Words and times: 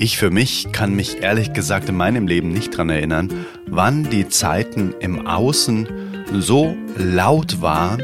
Ich 0.00 0.16
für 0.16 0.30
mich 0.30 0.70
kann 0.70 0.94
mich 0.94 1.22
ehrlich 1.22 1.54
gesagt 1.54 1.88
in 1.88 1.96
meinem 1.96 2.28
Leben 2.28 2.52
nicht 2.52 2.74
daran 2.74 2.88
erinnern, 2.88 3.32
wann 3.66 4.08
die 4.08 4.28
Zeiten 4.28 4.94
im 5.00 5.26
Außen 5.26 5.88
so 6.32 6.76
laut 6.96 7.60
waren 7.62 8.00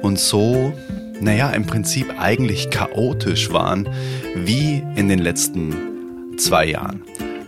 und 0.00 0.18
so, 0.18 0.72
naja, 1.20 1.50
im 1.50 1.66
Prinzip 1.66 2.18
eigentlich 2.18 2.70
chaotisch 2.70 3.52
waren 3.52 3.86
wie 4.36 4.82
in 4.96 5.10
den 5.10 5.18
letzten 5.18 6.38
zwei 6.38 6.64
Jahren. 6.64 7.02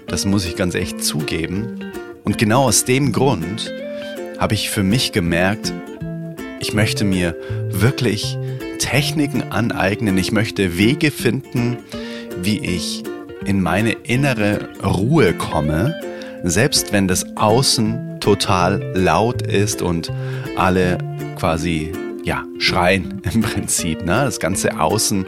Das 0.08 0.26
muss 0.26 0.44
ich 0.44 0.56
ganz 0.56 0.74
echt 0.74 1.02
zugeben. 1.02 1.80
Und 2.22 2.36
genau 2.36 2.64
aus 2.64 2.84
dem 2.84 3.12
Grund 3.12 3.72
habe 4.38 4.52
ich 4.52 4.68
für 4.68 4.82
mich 4.82 5.12
gemerkt, 5.12 5.72
ich 6.60 6.74
möchte 6.74 7.04
mir 7.04 7.34
wirklich 7.70 8.36
Techniken 8.78 9.42
aneignen, 9.42 10.18
ich 10.18 10.32
möchte 10.32 10.76
Wege 10.76 11.10
finden, 11.10 11.78
wie 12.42 12.58
ich 12.58 13.04
in 13.44 13.62
meine 13.62 13.92
innere 13.92 14.68
Ruhe 14.84 15.32
komme, 15.34 15.94
selbst 16.42 16.92
wenn 16.92 17.08
das 17.08 17.24
Außen 17.36 18.18
total 18.20 18.82
laut 18.94 19.42
ist 19.42 19.82
und 19.82 20.12
alle 20.56 20.98
quasi 21.36 21.92
ja 22.24 22.44
schreien 22.58 23.22
im 23.32 23.42
Prinzip. 23.42 24.04
Ne? 24.04 24.24
Das 24.24 24.40
ganze 24.40 24.78
Außen 24.78 25.24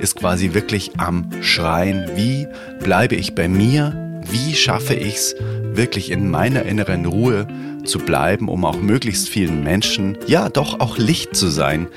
ist 0.00 0.16
quasi 0.16 0.54
wirklich 0.54 0.92
am 0.98 1.28
Schreien. 1.42 2.10
Wie 2.14 2.46
bleibe 2.82 3.14
ich 3.14 3.34
bei 3.34 3.48
mir? 3.48 4.22
Wie 4.30 4.54
schaffe 4.54 4.94
ich 4.94 5.16
es 5.16 5.34
wirklich 5.72 6.10
in 6.10 6.30
meiner 6.30 6.62
inneren 6.64 7.06
Ruhe 7.06 7.46
zu 7.84 7.98
bleiben, 7.98 8.48
um 8.48 8.64
auch 8.64 8.80
möglichst 8.80 9.28
vielen 9.28 9.62
Menschen, 9.62 10.18
ja 10.26 10.48
doch 10.48 10.80
auch 10.80 10.98
Licht 10.98 11.34
zu 11.34 11.48
sein, 11.48 11.88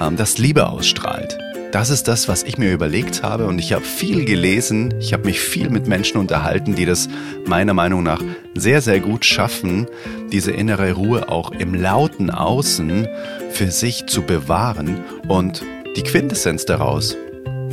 ähm, 0.00 0.16
das 0.16 0.38
Liebe 0.38 0.68
ausstrahlt? 0.68 1.38
Das 1.72 1.88
ist 1.88 2.06
das, 2.06 2.28
was 2.28 2.42
ich 2.42 2.58
mir 2.58 2.70
überlegt 2.70 3.22
habe 3.22 3.46
und 3.46 3.58
ich 3.58 3.72
habe 3.72 3.82
viel 3.82 4.26
gelesen, 4.26 4.92
ich 5.00 5.14
habe 5.14 5.24
mich 5.24 5.40
viel 5.40 5.70
mit 5.70 5.86
Menschen 5.86 6.18
unterhalten, 6.18 6.74
die 6.74 6.84
das 6.84 7.08
meiner 7.46 7.72
Meinung 7.72 8.02
nach 8.02 8.22
sehr, 8.54 8.82
sehr 8.82 9.00
gut 9.00 9.24
schaffen, 9.24 9.86
diese 10.30 10.50
innere 10.50 10.92
Ruhe 10.92 11.30
auch 11.30 11.50
im 11.50 11.74
lauten 11.74 12.28
Außen 12.28 13.08
für 13.52 13.70
sich 13.70 14.04
zu 14.06 14.20
bewahren. 14.20 15.02
Und 15.28 15.64
die 15.96 16.02
Quintessenz 16.02 16.66
daraus, 16.66 17.16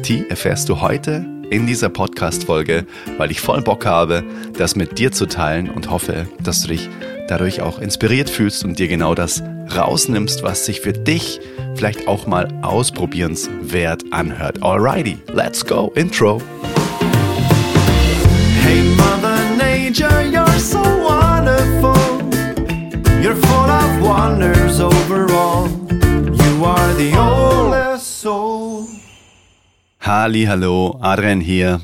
die 0.05 0.29
erfährst 0.29 0.69
du 0.69 0.79
heute 0.79 1.25
in 1.49 1.67
dieser 1.67 1.89
Podcast-Folge, 1.89 2.85
weil 3.17 3.31
ich 3.31 3.41
voll 3.41 3.61
Bock 3.61 3.85
habe, 3.85 4.23
das 4.57 4.77
mit 4.77 4.97
dir 4.97 5.11
zu 5.11 5.25
teilen 5.25 5.69
und 5.69 5.89
hoffe, 5.89 6.25
dass 6.41 6.61
du 6.61 6.69
dich 6.69 6.89
dadurch 7.27 7.61
auch 7.61 7.79
inspiriert 7.79 8.29
fühlst 8.29 8.63
und 8.63 8.79
dir 8.79 8.87
genau 8.87 9.13
das 9.13 9.43
rausnimmst, 9.75 10.43
was 10.43 10.65
sich 10.65 10.81
für 10.81 10.93
dich 10.93 11.39
vielleicht 11.75 12.07
auch 12.07 12.27
mal 12.27 12.47
ausprobierenswert 12.61 14.11
anhört. 14.11 14.61
Alrighty, 14.63 15.17
let's 15.33 15.65
go, 15.65 15.91
Intro. 15.95 16.41
Hey 18.61 18.81
Mother 18.95 19.39
Nature, 19.57 20.23
you're 20.23 20.59
so 20.59 20.79
wonderful. 20.79 21.95
You're 23.21 23.35
full 23.35 23.69
of 23.69 24.01
wonders 24.01 24.79
overall. 24.79 25.69
You 25.91 26.65
are 26.65 26.93
the 26.95 27.17
oldest 27.17 28.21
soul. 28.21 28.87
Halli, 30.01 30.45
hallo, 30.45 30.97
Adrian 31.01 31.41
hier. 31.41 31.81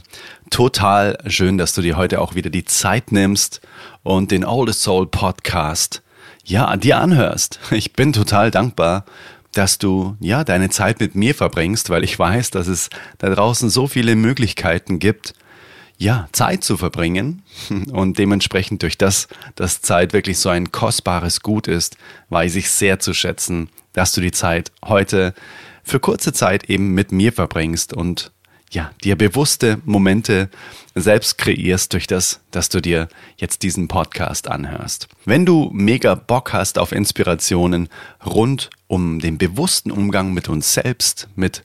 Total 0.50 1.17
schön, 1.28 1.58
dass 1.58 1.73
du 1.73 1.81
dir 1.81 1.97
heute 1.97 2.22
auch 2.22 2.36
wieder 2.36 2.50
die 2.50 2.66
Zeit 2.66 3.11
nimmst 3.11 3.61
und 4.03 4.31
den 4.31 4.45
Oldest 4.45 4.83
Soul 4.83 5.08
Podcast 5.08 6.02
ja, 6.45 6.77
dir 6.77 6.99
anhörst. 6.99 7.59
Ich 7.71 7.93
bin 7.93 8.13
total 8.13 8.51
dankbar, 8.51 9.05
dass 9.53 9.77
du 9.77 10.15
ja 10.19 10.43
deine 10.43 10.69
Zeit 10.69 10.99
mit 10.99 11.15
mir 11.15 11.33
verbringst, 11.33 11.89
weil 11.89 12.03
ich 12.03 12.17
weiß, 12.17 12.51
dass 12.51 12.67
es 12.67 12.89
da 13.17 13.29
draußen 13.29 13.69
so 13.69 13.88
viele 13.88 14.15
Möglichkeiten 14.15 14.99
gibt, 14.99 15.33
ja, 15.97 16.27
Zeit 16.33 16.63
zu 16.63 16.77
verbringen 16.77 17.41
und 17.91 18.19
dementsprechend 18.19 18.83
durch 18.83 18.97
das, 18.97 19.27
dass 19.55 19.81
Zeit 19.81 20.13
wirklich 20.13 20.38
so 20.38 20.49
ein 20.49 20.71
kostbares 20.71 21.41
Gut 21.41 21.67
ist, 21.67 21.97
weiß 22.29 22.55
ich 22.55 22.69
sehr 22.69 23.00
zu 23.00 23.13
schätzen, 23.13 23.69
dass 23.94 24.12
du 24.12 24.22
die 24.22 24.33
Zeit 24.33 24.72
heute 24.83 25.33
für 25.83 26.00
kurze 26.00 26.33
Zeit 26.33 26.69
eben 26.69 26.89
mit 26.89 27.12
mir 27.12 27.31
verbringst 27.31 27.94
und 27.94 28.31
ja, 28.75 28.91
dir 29.03 29.16
bewusste 29.16 29.80
Momente 29.86 30.50
selbst 30.94 31.38
kreierst 31.38 31.94
durch 31.94 32.08
das, 32.08 32.41
dass 32.52 32.68
du 32.69 32.81
dir 32.81 33.08
jetzt 33.38 33.63
diesen 33.63 33.88
Podcast 33.88 34.50
anhörst. 34.50 35.08
Wenn 35.24 35.46
du 35.46 35.69
mega 35.74 36.13
Bock 36.13 36.52
hast 36.52 36.78
auf 36.78 36.91
Inspirationen 36.91 37.90
rund 38.25 38.69
um 38.88 39.19
den 39.19 39.38
bewussten 39.38 39.91
Umgang 39.91 40.34
mit 40.34 40.50
uns 40.50 40.74
selbst, 40.74 41.30
mit 41.36 41.63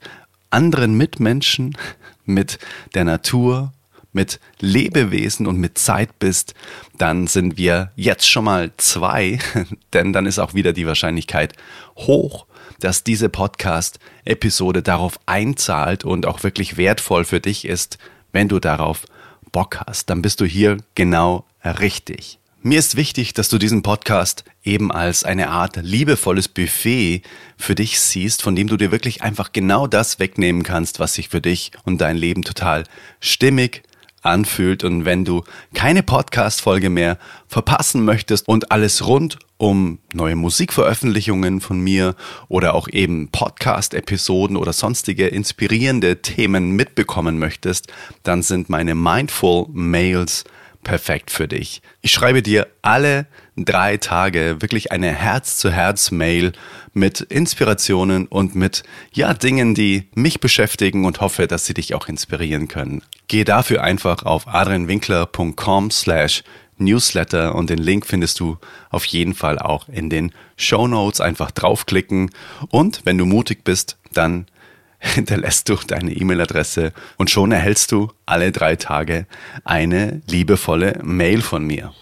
anderen 0.51 0.97
Mitmenschen, 0.97 1.77
mit 2.25 2.61
der 2.95 3.05
Natur, 3.05 3.73
mit 4.13 4.41
Lebewesen 4.61 5.47
und 5.47 5.59
mit 5.59 5.79
Zeit 5.79 6.19
bist, 6.21 6.55
dann 6.97 7.27
sind 7.27 7.57
wir 7.57 7.91
jetzt 7.97 8.29
schon 8.29 8.45
mal 8.45 8.71
zwei, 8.77 9.39
denn 9.93 10.13
dann 10.13 10.27
ist 10.27 10.39
auch 10.39 10.55
wieder 10.55 10.73
die 10.73 10.87
Wahrscheinlichkeit 10.87 11.55
hoch, 11.97 12.47
dass 12.81 13.05
diese 13.05 13.29
Podcast-Episode 13.29 14.83
darauf 14.83 15.21
einzahlt 15.27 16.05
und 16.05 16.27
auch 16.27 16.43
wirklich 16.43 16.77
wertvoll 16.77 17.25
für 17.25 17.41
dich 17.41 17.65
ist, 17.65 17.99
wenn 18.33 18.49
du 18.49 18.59
darauf 18.59 19.05
Bock 19.53 19.81
hast. 19.87 20.11
Dann 20.11 20.23
bist 20.23 20.41
du 20.41 20.45
hier 20.45 20.79
genau 20.95 21.45
richtig. 21.65 22.41
Mir 22.63 22.79
ist 22.79 22.95
wichtig, 22.97 23.33
dass 23.33 23.49
du 23.49 23.57
diesen 23.57 23.83
Podcast 23.83 24.45
eben 24.63 24.93
als 24.93 25.25
eine 25.25 25.49
Art 25.49 25.77
liebevolles 25.77 26.49
Buffet 26.49 27.23
für 27.57 27.75
dich 27.75 27.99
siehst, 27.99 28.43
von 28.43 28.55
dem 28.55 28.67
du 28.67 28.77
dir 28.77 28.93
wirklich 28.93 29.23
einfach 29.23 29.53
genau 29.53 29.87
das 29.87 30.19
wegnehmen 30.19 30.63
kannst, 30.63 31.01
was 31.01 31.15
sich 31.15 31.31
für 31.31 31.41
dich 31.41 31.73
und 31.85 32.03
dein 32.03 32.19
Leben 32.19 32.43
total 32.43 32.85
stimmig, 33.19 33.83
anfühlt 34.23 34.85
und 34.85 35.05
wenn 35.05 35.25
du 35.25 35.45
keine 35.75 36.03
Podcast-Folge 36.03 36.91
mehr 36.91 37.19
verpassen 37.49 38.05
möchtest 38.05 38.47
und 38.49 38.71
alles 38.71 39.07
rund 39.07 39.39
um 39.57 39.99
neue 40.15 40.37
Musikveröffentlichungen 40.37 41.61
von 41.61 41.81
mir 41.81 42.15
oder 42.49 42.75
auch 42.75 42.89
eben 42.89 43.29
Podcast-Episoden 43.29 44.57
oder 44.57 44.73
sonstige 44.73 45.27
inspirierende 45.27 46.23
Themen 46.23 46.71
mitbekommen 46.73 47.39
möchtest, 47.39 47.89
dann 48.23 48.43
sind 48.43 48.71
meine 48.71 48.95
Mindful 48.95 49.67
Mails 49.73 50.45
perfekt 50.83 51.31
für 51.31 51.47
dich. 51.47 51.83
Ich 52.01 52.13
schreibe 52.13 52.43
dir 52.43 52.67
alle 52.83 53.27
drei 53.65 53.97
Tage 53.97 54.57
wirklich 54.61 54.93
eine 54.93 55.13
Herz-zu-Herz-Mail 55.13 56.53
mit 56.93 57.21
Inspirationen 57.21 58.27
und 58.27 58.55
mit, 58.55 58.83
ja, 59.13 59.35
Dingen, 59.35 59.75
die 59.75 60.09
mich 60.15 60.41
beschäftigen 60.41 61.05
und 61.05 61.21
hoffe, 61.21 61.47
dass 61.47 61.67
sie 61.67 61.75
dich 61.75 61.95
auch 61.95 62.09
inspirieren 62.09 62.69
können. 62.69 63.03
Geh 63.29 63.45
dafür 63.45 63.83
einfach 63.83 64.25
auf 64.25 64.49
adrianwinkler.com 64.49 65.91
slash 65.91 66.43
Newsletter 66.81 67.55
und 67.55 67.71
den 67.71 67.79
Link 67.79 68.07
findest 68.07 68.41
du 68.41 68.57
auf 68.89 69.05
jeden 69.05 69.35
Fall 69.35 69.59
auch 69.59 69.89
in 69.89 70.11
den 70.11 70.33
Show 70.57 70.89
Notes. 70.89 71.21
Einfach 71.21 71.51
draufklicken 71.51 72.31
und 72.71 73.03
wenn 73.05 73.19
du 73.19 73.27
mutig 73.27 73.65
bist, 73.65 73.99
dann 74.13 74.47
hinterlässt 74.99 75.69
du 75.69 75.77
deine 75.87 76.13
E-Mail-Adresse 76.13 76.93
und 77.17 77.31
schon 77.31 77.53
erhältst 77.53 77.93
du 77.93 78.13
alle 78.27 78.53
drei 78.53 78.77
Tage 78.77 79.27
eine 79.65 80.23
liebevolle 80.27 81.01
Mail 81.03 81.43
von 81.43 81.65
mir. 81.65 81.93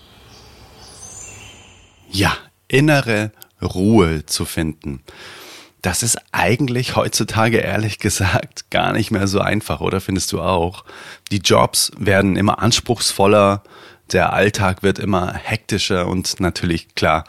Ja, 2.11 2.37
innere 2.69 3.33
Ruhe 3.63 4.25
zu 4.27 4.45
finden. 4.45 5.03
Das 5.83 6.03
ist 6.03 6.19
eigentlich 6.33 6.97
heutzutage 6.97 7.59
ehrlich 7.59 7.99
gesagt 7.99 8.71
gar 8.71 8.93
nicht 8.93 9.11
mehr 9.11 9.29
so 9.29 9.41
einfach, 9.41 9.81
oder 9.81 10.01
findest 10.01 10.33
du 10.33 10.41
auch? 10.41 10.85
Die 11.31 11.39
Jobs 11.39 11.93
werden 11.99 12.37
immer 12.37 12.59
anspruchsvoller, 12.61 13.63
der 14.13 14.33
Alltag 14.33 14.83
wird 14.83 14.99
immer 14.99 15.35
hektischer 15.35 16.09
und 16.09 16.41
natürlich 16.41 16.95
klar, 16.95 17.25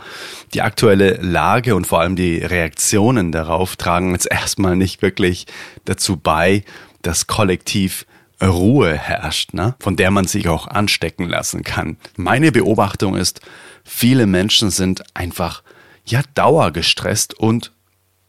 die 0.53 0.61
aktuelle 0.61 1.17
Lage 1.21 1.75
und 1.75 1.85
vor 1.85 1.99
allem 1.99 2.15
die 2.15 2.37
Reaktionen 2.37 3.31
darauf 3.31 3.75
tragen 3.75 4.13
jetzt 4.13 4.27
erstmal 4.31 4.75
nicht 4.75 5.01
wirklich 5.01 5.45
dazu 5.85 6.17
bei, 6.17 6.63
dass 7.01 7.27
kollektiv 7.27 8.05
Ruhe 8.41 8.95
herrscht, 8.95 9.53
ne? 9.53 9.75
von 9.79 9.97
der 9.97 10.11
man 10.11 10.25
sich 10.25 10.47
auch 10.47 10.67
anstecken 10.67 11.27
lassen 11.27 11.63
kann. 11.63 11.97
Meine 12.15 12.51
Beobachtung 12.51 13.15
ist, 13.15 13.41
viele 13.89 14.27
Menschen 14.27 14.69
sind 14.69 15.03
einfach 15.15 15.63
ja 16.05 16.21
dauergestresst 16.35 17.33
und 17.33 17.71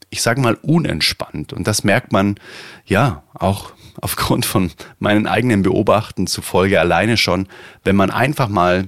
ich 0.09 0.21
sage 0.21 0.41
mal 0.41 0.55
unentspannt 0.55 1.53
und 1.53 1.67
das 1.67 1.83
merkt 1.83 2.11
man 2.11 2.35
ja 2.85 3.23
auch 3.33 3.71
aufgrund 4.01 4.45
von 4.45 4.71
meinen 4.99 5.27
eigenen 5.27 5.61
Beobachten 5.61 6.27
zufolge 6.27 6.79
alleine 6.79 7.17
schon, 7.17 7.47
wenn 7.83 7.95
man 7.95 8.09
einfach 8.09 8.49
mal 8.49 8.87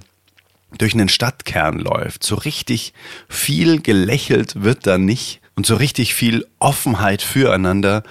durch 0.77 0.93
einen 0.93 1.09
Stadtkern 1.09 1.77
läuft. 1.77 2.23
So 2.23 2.35
richtig 2.35 2.93
viel 3.29 3.81
gelächelt 3.81 4.63
wird 4.63 4.87
da 4.87 4.97
nicht 4.97 5.41
und 5.55 5.67
so 5.67 5.75
richtig 5.75 6.15
viel 6.15 6.47
Offenheit 6.57 7.21
füreinander, 7.21 8.03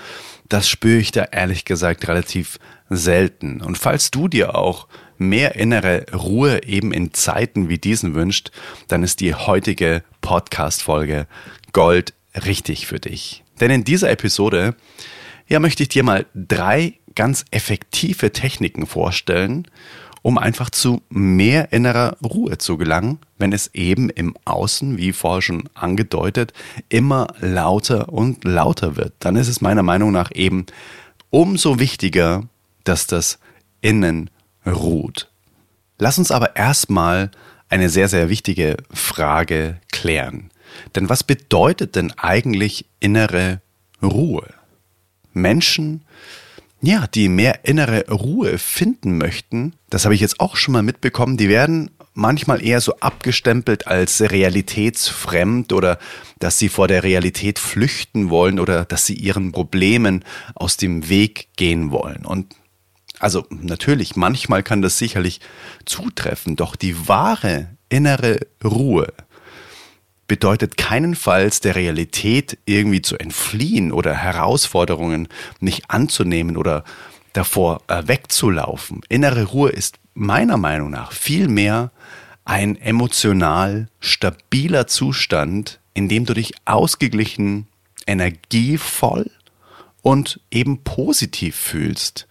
das 0.48 0.68
spüre 0.68 0.98
ich 0.98 1.10
da 1.10 1.24
ehrlich 1.24 1.64
gesagt 1.64 2.06
relativ 2.06 2.58
selten. 2.88 3.62
Und 3.62 3.78
falls 3.78 4.10
du 4.10 4.28
dir 4.28 4.54
auch 4.54 4.86
mehr 5.28 5.56
innere 5.56 6.06
Ruhe 6.12 6.64
eben 6.64 6.92
in 6.92 7.14
Zeiten 7.14 7.68
wie 7.68 7.78
diesen 7.78 8.14
wünscht, 8.14 8.50
dann 8.88 9.02
ist 9.02 9.20
die 9.20 9.34
heutige 9.34 10.02
Podcast-Folge 10.20 11.26
Gold 11.72 12.14
richtig 12.46 12.86
für 12.86 13.00
dich. 13.00 13.44
Denn 13.60 13.70
in 13.70 13.84
dieser 13.84 14.10
Episode 14.10 14.74
ja, 15.48 15.60
möchte 15.60 15.82
ich 15.82 15.88
dir 15.88 16.02
mal 16.02 16.26
drei 16.34 16.94
ganz 17.14 17.44
effektive 17.50 18.32
Techniken 18.32 18.86
vorstellen, 18.86 19.66
um 20.22 20.38
einfach 20.38 20.70
zu 20.70 21.02
mehr 21.10 21.72
innerer 21.72 22.16
Ruhe 22.24 22.58
zu 22.58 22.78
gelangen, 22.78 23.18
wenn 23.38 23.52
es 23.52 23.74
eben 23.74 24.08
im 24.08 24.34
Außen, 24.44 24.96
wie 24.96 25.12
vorher 25.12 25.42
schon 25.42 25.68
angedeutet, 25.74 26.52
immer 26.88 27.34
lauter 27.40 28.08
und 28.08 28.44
lauter 28.44 28.96
wird. 28.96 29.14
Dann 29.18 29.36
ist 29.36 29.48
es 29.48 29.60
meiner 29.60 29.82
Meinung 29.82 30.12
nach 30.12 30.30
eben 30.32 30.66
umso 31.30 31.78
wichtiger, 31.78 32.44
dass 32.84 33.06
das 33.06 33.38
Innen 33.80 34.30
ruht. 34.66 35.30
Lass 35.98 36.18
uns 36.18 36.30
aber 36.30 36.56
erstmal 36.56 37.30
eine 37.68 37.88
sehr, 37.88 38.08
sehr 38.08 38.28
wichtige 38.28 38.76
Frage 38.92 39.80
klären. 39.90 40.50
Denn 40.94 41.08
was 41.08 41.24
bedeutet 41.24 41.96
denn 41.96 42.12
eigentlich 42.18 42.86
innere 43.00 43.60
Ruhe? 44.02 44.52
Menschen, 45.32 46.02
ja, 46.82 47.06
die 47.06 47.28
mehr 47.28 47.64
innere 47.64 48.10
Ruhe 48.10 48.58
finden 48.58 49.16
möchten, 49.16 49.74
das 49.88 50.04
habe 50.04 50.14
ich 50.14 50.20
jetzt 50.20 50.40
auch 50.40 50.56
schon 50.56 50.72
mal 50.72 50.82
mitbekommen, 50.82 51.36
die 51.36 51.48
werden 51.48 51.90
manchmal 52.14 52.62
eher 52.62 52.80
so 52.80 52.96
abgestempelt 53.00 53.86
als 53.86 54.20
realitätsfremd 54.20 55.72
oder 55.72 55.98
dass 56.38 56.58
sie 56.58 56.68
vor 56.68 56.88
der 56.88 57.02
Realität 57.04 57.58
flüchten 57.58 58.28
wollen 58.28 58.58
oder 58.58 58.84
dass 58.84 59.06
sie 59.06 59.14
ihren 59.14 59.52
Problemen 59.52 60.24
aus 60.54 60.76
dem 60.76 61.08
Weg 61.08 61.48
gehen 61.56 61.90
wollen. 61.90 62.26
Und 62.26 62.54
also 63.22 63.46
natürlich, 63.50 64.16
manchmal 64.16 64.64
kann 64.64 64.82
das 64.82 64.98
sicherlich 64.98 65.40
zutreffen, 65.84 66.56
doch 66.56 66.74
die 66.74 67.08
wahre 67.08 67.68
innere 67.88 68.40
Ruhe 68.64 69.12
bedeutet 70.26 70.76
keinenfalls 70.76 71.60
der 71.60 71.76
Realität 71.76 72.58
irgendwie 72.64 73.00
zu 73.00 73.16
entfliehen 73.18 73.92
oder 73.92 74.14
Herausforderungen 74.14 75.28
nicht 75.60 75.88
anzunehmen 75.88 76.56
oder 76.56 76.82
davor 77.32 77.82
äh, 77.86 78.02
wegzulaufen. 78.06 79.02
Innere 79.08 79.44
Ruhe 79.44 79.70
ist 79.70 80.00
meiner 80.14 80.56
Meinung 80.56 80.90
nach 80.90 81.12
vielmehr 81.12 81.92
ein 82.44 82.74
emotional 82.74 83.88
stabiler 84.00 84.88
Zustand, 84.88 85.78
in 85.94 86.08
dem 86.08 86.24
du 86.24 86.34
dich 86.34 86.54
ausgeglichen, 86.64 87.68
energievoll 88.04 89.30
und 90.02 90.40
eben 90.50 90.82
positiv 90.82 91.54
fühlst. 91.54 92.26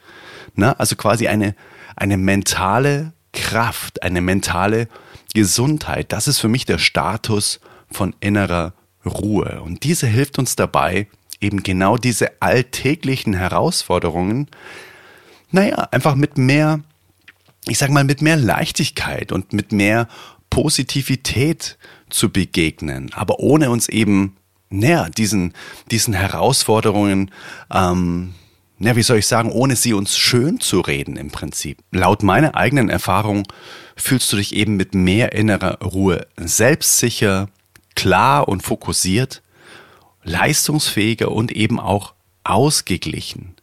Na, 0.56 0.74
also 0.74 0.96
quasi 0.96 1.28
eine, 1.28 1.56
eine 1.96 2.18
mentale 2.18 3.14
Kraft, 3.34 4.04
eine 4.04 4.22
mentale 4.22 4.88
Gesundheit. 5.34 6.12
Das 6.12 6.28
ist 6.28 6.40
für 6.40 6.50
mich 6.50 6.66
der 6.66 6.78
Status 6.78 7.60
von 7.90 8.16
innerer 8.20 8.74
Ruhe. 9.06 9.62
Und 9.62 9.84
diese 9.84 10.08
hilft 10.08 10.38
uns 10.38 10.56
dabei, 10.56 11.08
eben 11.40 11.64
genau 11.64 11.98
diese 11.98 12.42
alltäglichen 12.42 13.34
Herausforderungen, 13.34 14.48
naja, 15.50 15.88
einfach 15.92 16.16
mit 16.16 16.38
mehr, 16.38 16.82
ich 17.68 17.78
sag 17.78 17.90
mal, 17.90 18.04
mit 18.04 18.22
mehr 18.22 18.38
Leichtigkeit 18.38 19.32
und 19.32 19.54
mit 19.54 19.72
mehr 19.72 20.08
Positivität 20.50 21.78
zu 22.10 22.30
begegnen, 22.30 23.12
aber 23.14 23.40
ohne 23.40 23.70
uns 23.70 23.90
eben 23.90 24.38
näher 24.70 25.10
diesen, 25.10 25.54
diesen 25.90 26.14
Herausforderungen 26.14 27.32
ähm, 27.74 28.34
ja, 28.84 28.96
wie 28.96 29.04
soll 29.04 29.20
ich 29.20 29.28
sagen, 29.28 29.52
ohne 29.52 29.76
sie 29.76 29.94
uns 29.94 30.18
schön 30.18 30.60
zu 30.60 30.80
reden 30.82 31.16
im 31.16 31.30
Prinzip. 31.30 31.78
Laut 31.92 32.24
meiner 32.24 32.56
eigenen 32.56 32.90
Erfahrung 32.90 33.44
fühlst 33.96 34.32
du 34.34 34.38
dich 34.38 34.56
eben 34.56 34.76
mit 34.76 34.96
mehr 34.96 35.34
innerer 35.34 35.80
Ruhe 35.82 36.26
selbstsicher, 36.38 37.48
klar 37.96 38.48
und 38.48 38.64
fokussiert, 38.64 39.44
leistungsfähiger 40.24 41.32
und 41.32 41.52
eben 41.52 41.80
auch 41.80 42.14
ausgeglichen. 42.44 43.56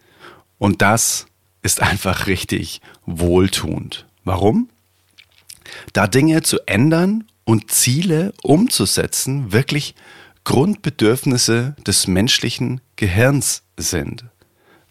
Und 0.58 0.82
das 0.82 1.26
ist 1.62 1.82
einfach 1.82 2.26
richtig 2.26 2.80
wohltuend. 3.04 4.06
Warum? 4.24 4.68
Da 5.92 6.06
Dinge 6.06 6.42
zu 6.42 6.58
ändern 6.66 7.24
und 7.44 7.70
Ziele 7.72 8.32
umzusetzen 8.42 9.52
wirklich 9.52 9.94
Grundbedürfnisse 10.44 11.74
des 11.86 12.06
menschlichen 12.06 12.80
Gehirns 12.96 13.62
sind. 13.76 14.24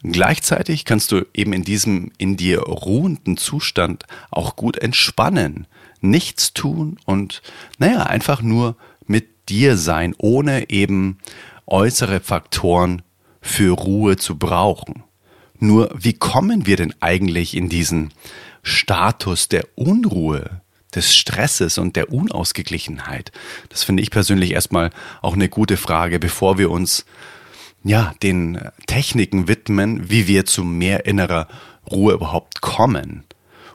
Gleichzeitig 0.03 0.85
kannst 0.85 1.11
du 1.11 1.25
eben 1.33 1.53
in 1.53 1.63
diesem 1.63 2.11
in 2.17 2.37
dir 2.37 2.59
ruhenden 2.59 3.35
Zustand 3.37 4.05
auch 4.29 4.55
gut 4.55 4.77
entspannen, 4.77 5.65
nichts 6.01 6.53
tun 6.53 6.99
und 7.05 7.41
naja, 7.79 8.03
einfach 8.03 8.41
nur 8.41 8.75
mit 9.07 9.49
dir 9.49 9.77
sein, 9.77 10.13
ohne 10.17 10.69
eben 10.69 11.17
äußere 11.65 12.19
Faktoren 12.19 13.01
für 13.41 13.73
Ruhe 13.73 14.17
zu 14.17 14.37
brauchen. 14.37 15.03
Nur 15.59 15.89
wie 15.97 16.13
kommen 16.13 16.67
wir 16.67 16.77
denn 16.77 16.93
eigentlich 16.99 17.55
in 17.55 17.69
diesen 17.69 18.13
Status 18.61 19.47
der 19.47 19.65
Unruhe, 19.75 20.61
des 20.93 21.15
Stresses 21.15 21.77
und 21.77 21.95
der 21.95 22.11
Unausgeglichenheit? 22.11 23.31
Das 23.69 23.83
finde 23.83 24.03
ich 24.03 24.11
persönlich 24.11 24.51
erstmal 24.51 24.91
auch 25.21 25.33
eine 25.33 25.49
gute 25.49 25.77
Frage, 25.77 26.19
bevor 26.19 26.57
wir 26.57 26.69
uns 26.69 27.05
ja, 27.83 28.13
den 28.21 28.59
Techniken 28.85 29.47
widmen, 29.47 30.09
wie 30.09 30.27
wir 30.27 30.45
zu 30.45 30.63
mehr 30.63 31.05
innerer 31.05 31.47
Ruhe 31.89 32.13
überhaupt 32.13 32.61
kommen. 32.61 33.23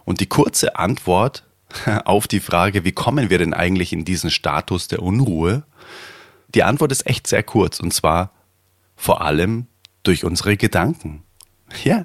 Und 0.04 0.20
die 0.20 0.26
kurze 0.26 0.76
Antwort 0.76 1.44
auf 2.04 2.28
die 2.28 2.40
Frage, 2.40 2.84
wie 2.84 2.93
kommen 2.93 3.31
wir 3.31 3.38
denn 3.38 3.54
eigentlich 3.54 3.93
in 3.93 4.04
diesen 4.04 4.31
Status 4.31 4.88
der 4.88 5.02
Unruhe? 5.02 5.64
Die 6.54 6.62
Antwort 6.62 6.93
ist 6.93 7.06
echt 7.06 7.26
sehr 7.26 7.43
kurz 7.43 7.81
und 7.81 7.93
zwar 7.94 8.32
vor 8.96 9.22
allem 9.22 9.66
durch 10.02 10.25
unsere 10.25 10.56
Gedanken. 10.56 11.22
Ja, 11.84 12.04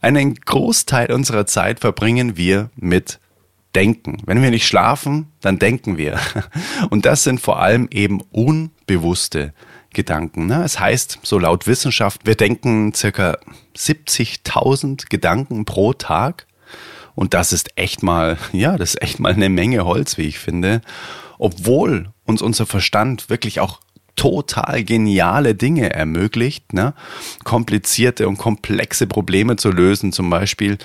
einen 0.00 0.36
Großteil 0.36 1.10
unserer 1.10 1.44
Zeit 1.44 1.80
verbringen 1.80 2.36
wir 2.36 2.70
mit 2.76 3.18
Denken. 3.74 4.22
Wenn 4.24 4.40
wir 4.40 4.50
nicht 4.50 4.68
schlafen, 4.68 5.32
dann 5.40 5.58
denken 5.58 5.98
wir. 5.98 6.20
Und 6.90 7.04
das 7.04 7.24
sind 7.24 7.40
vor 7.40 7.60
allem 7.60 7.88
eben 7.90 8.20
unbewusste 8.30 9.52
Gedanken. 9.96 10.46
Ne? 10.46 10.62
Es 10.62 10.78
heißt, 10.78 11.20
so 11.22 11.38
laut 11.38 11.66
Wissenschaft, 11.66 12.26
wir 12.26 12.36
denken 12.36 12.92
circa 12.94 13.38
70.000 13.76 15.06
Gedanken 15.08 15.64
pro 15.64 15.94
Tag. 15.94 16.46
Und 17.14 17.34
das 17.34 17.52
ist 17.52 17.70
echt 17.76 18.02
mal, 18.02 18.36
ja, 18.52 18.76
das 18.76 18.90
ist 18.90 19.02
echt 19.02 19.18
mal 19.18 19.32
eine 19.32 19.48
Menge 19.48 19.84
Holz, 19.84 20.18
wie 20.18 20.22
ich 20.22 20.38
finde. 20.38 20.82
Obwohl 21.38 22.10
uns 22.24 22.42
unser 22.42 22.66
Verstand 22.66 23.30
wirklich 23.30 23.58
auch 23.58 23.80
total 24.16 24.84
geniale 24.84 25.54
Dinge 25.54 25.92
ermöglicht, 25.92 26.72
ne? 26.72 26.94
komplizierte 27.44 28.28
und 28.28 28.38
komplexe 28.38 29.06
Probleme 29.06 29.56
zu 29.56 29.70
lösen 29.70 30.12
zum 30.12 30.30
Beispiel, 30.30 30.78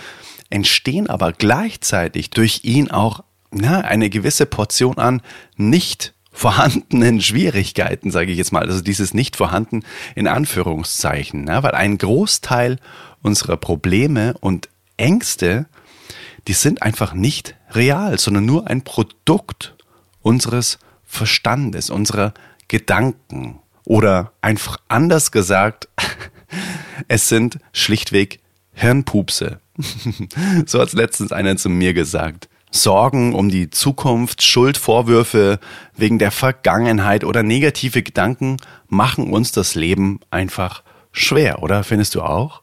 entstehen 0.49 1.09
aber 1.09 1.31
gleichzeitig 1.31 2.29
durch 2.29 2.61
ihn 2.63 2.91
auch 2.91 3.23
na, 3.51 3.81
eine 3.81 4.09
gewisse 4.09 4.45
Portion 4.45 4.97
an 4.97 5.21
nicht 5.57 6.13
vorhandenen 6.31 7.21
Schwierigkeiten, 7.21 8.09
sage 8.09 8.31
ich 8.31 8.37
jetzt 8.37 8.53
mal, 8.53 8.65
also 8.65 8.81
dieses 8.81 9.13
nicht 9.13 9.35
vorhanden 9.35 9.83
in 10.15 10.27
Anführungszeichen, 10.27 11.43
ne? 11.43 11.61
weil 11.61 11.73
ein 11.73 11.97
Großteil 11.97 12.77
unserer 13.21 13.57
Probleme 13.57 14.35
und 14.39 14.69
Ängste, 14.97 15.67
die 16.47 16.53
sind 16.53 16.81
einfach 16.81 17.13
nicht 17.13 17.55
real, 17.71 18.17
sondern 18.17 18.45
nur 18.45 18.67
ein 18.67 18.83
Produkt 18.83 19.75
unseres 20.21 20.79
Verstandes, 21.03 21.89
unserer 21.89 22.33
Gedanken. 22.67 23.59
Oder 23.83 24.31
einfach 24.41 24.77
anders 24.87 25.31
gesagt, 25.31 25.89
es 27.07 27.27
sind 27.27 27.59
schlichtweg 27.73 28.39
Hirnpupse. 28.73 29.59
so 30.65 30.79
hat 30.79 30.89
es 30.89 30.93
letztens 30.93 31.31
einer 31.31 31.57
zu 31.57 31.69
mir 31.69 31.93
gesagt. 31.93 32.47
Sorgen 32.71 33.35
um 33.35 33.49
die 33.49 33.69
Zukunft, 33.69 34.41
Schuldvorwürfe 34.41 35.59
wegen 35.95 36.19
der 36.19 36.31
Vergangenheit 36.31 37.23
oder 37.23 37.43
negative 37.43 38.01
Gedanken 38.01 38.57
machen 38.87 39.31
uns 39.31 39.51
das 39.51 39.75
Leben 39.75 40.21
einfach 40.31 40.81
schwer, 41.11 41.61
oder 41.61 41.83
findest 41.83 42.15
du 42.15 42.21
auch? 42.21 42.61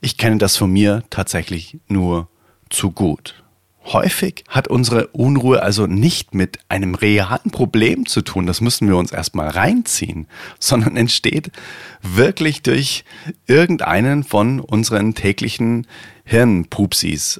Ich 0.00 0.18
kenne 0.18 0.36
das 0.36 0.56
von 0.56 0.70
mir 0.70 1.02
tatsächlich 1.08 1.78
nur 1.88 2.28
zu 2.68 2.90
gut. 2.90 3.43
Häufig 3.86 4.44
hat 4.48 4.68
unsere 4.68 5.08
Unruhe 5.08 5.62
also 5.62 5.86
nicht 5.86 6.34
mit 6.34 6.58
einem 6.68 6.94
realen 6.94 7.50
Problem 7.50 8.06
zu 8.06 8.22
tun, 8.22 8.46
das 8.46 8.62
müssen 8.62 8.88
wir 8.88 8.96
uns 8.96 9.12
erstmal 9.12 9.48
reinziehen, 9.48 10.26
sondern 10.58 10.96
entsteht 10.96 11.50
wirklich 12.00 12.62
durch 12.62 13.04
irgendeinen 13.46 14.24
von 14.24 14.60
unseren 14.60 15.14
täglichen 15.14 15.86
Hirnpupsis. 16.24 17.38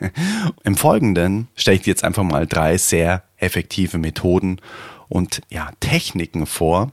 Im 0.64 0.76
Folgenden 0.76 1.48
stelle 1.54 1.76
ich 1.76 1.82
dir 1.82 1.92
jetzt 1.92 2.04
einfach 2.04 2.24
mal 2.24 2.46
drei 2.46 2.76
sehr 2.76 3.22
effektive 3.38 3.96
Methoden 3.96 4.60
und 5.08 5.40
ja, 5.48 5.70
Techniken 5.80 6.44
vor, 6.44 6.92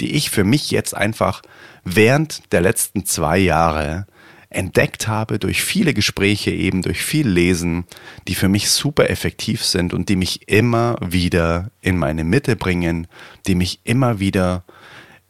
die 0.00 0.12
ich 0.12 0.28
für 0.28 0.44
mich 0.44 0.70
jetzt 0.70 0.94
einfach 0.94 1.40
während 1.82 2.52
der 2.52 2.60
letzten 2.60 3.06
zwei 3.06 3.38
Jahre 3.38 4.06
entdeckt 4.50 5.08
habe 5.08 5.38
durch 5.38 5.62
viele 5.62 5.92
Gespräche, 5.92 6.50
eben 6.50 6.82
durch 6.82 7.02
viel 7.02 7.28
Lesen, 7.28 7.84
die 8.26 8.34
für 8.34 8.48
mich 8.48 8.70
super 8.70 9.10
effektiv 9.10 9.64
sind 9.64 9.92
und 9.92 10.08
die 10.08 10.16
mich 10.16 10.48
immer 10.48 10.96
wieder 11.00 11.70
in 11.82 11.98
meine 11.98 12.24
Mitte 12.24 12.56
bringen, 12.56 13.06
die 13.46 13.54
mich 13.54 13.80
immer 13.84 14.20
wieder 14.20 14.64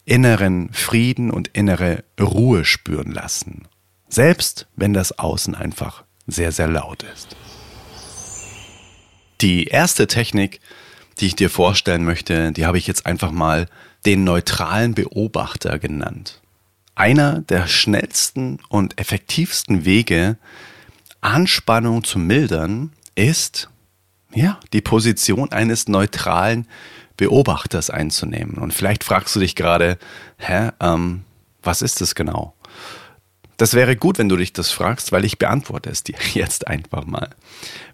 inneren 0.04 0.72
Frieden 0.72 1.30
und 1.30 1.48
innere 1.48 2.04
Ruhe 2.20 2.64
spüren 2.64 3.10
lassen. 3.10 3.66
Selbst 4.08 4.66
wenn 4.76 4.94
das 4.94 5.18
Außen 5.18 5.54
einfach 5.54 6.04
sehr, 6.26 6.52
sehr 6.52 6.68
laut 6.68 7.02
ist. 7.02 7.36
Die 9.40 9.64
erste 9.64 10.06
Technik, 10.06 10.60
die 11.20 11.26
ich 11.26 11.36
dir 11.36 11.50
vorstellen 11.50 12.04
möchte, 12.04 12.52
die 12.52 12.66
habe 12.66 12.78
ich 12.78 12.86
jetzt 12.86 13.06
einfach 13.06 13.30
mal 13.30 13.66
den 14.06 14.24
neutralen 14.24 14.94
Beobachter 14.94 15.78
genannt. 15.78 16.40
Einer 16.98 17.42
der 17.42 17.68
schnellsten 17.68 18.58
und 18.68 18.98
effektivsten 18.98 19.84
Wege, 19.84 20.36
Anspannung 21.20 22.02
zu 22.02 22.18
mildern, 22.18 22.90
ist, 23.14 23.70
ja, 24.34 24.58
die 24.72 24.80
Position 24.80 25.52
eines 25.52 25.86
neutralen 25.86 26.66
Beobachters 27.16 27.90
einzunehmen. 27.90 28.58
Und 28.58 28.74
vielleicht 28.74 29.04
fragst 29.04 29.36
du 29.36 29.38
dich 29.38 29.54
gerade, 29.54 29.96
hä, 30.38 30.70
ähm, 30.80 31.22
was 31.62 31.82
ist 31.82 32.00
das 32.00 32.16
genau? 32.16 32.56
Das 33.58 33.74
wäre 33.74 33.94
gut, 33.94 34.18
wenn 34.18 34.28
du 34.28 34.34
dich 34.34 34.52
das 34.52 34.72
fragst, 34.72 35.12
weil 35.12 35.24
ich 35.24 35.38
beantworte 35.38 35.90
es 35.90 36.02
dir 36.02 36.16
jetzt 36.34 36.66
einfach 36.66 37.06
mal. 37.06 37.30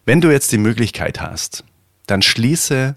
Wenn 0.07 0.23
du 0.23 0.31
jetzt 0.31 0.51
die 0.51 0.57
Möglichkeit 0.57 1.21
hast, 1.21 1.63
dann 2.07 2.23
schließe 2.23 2.97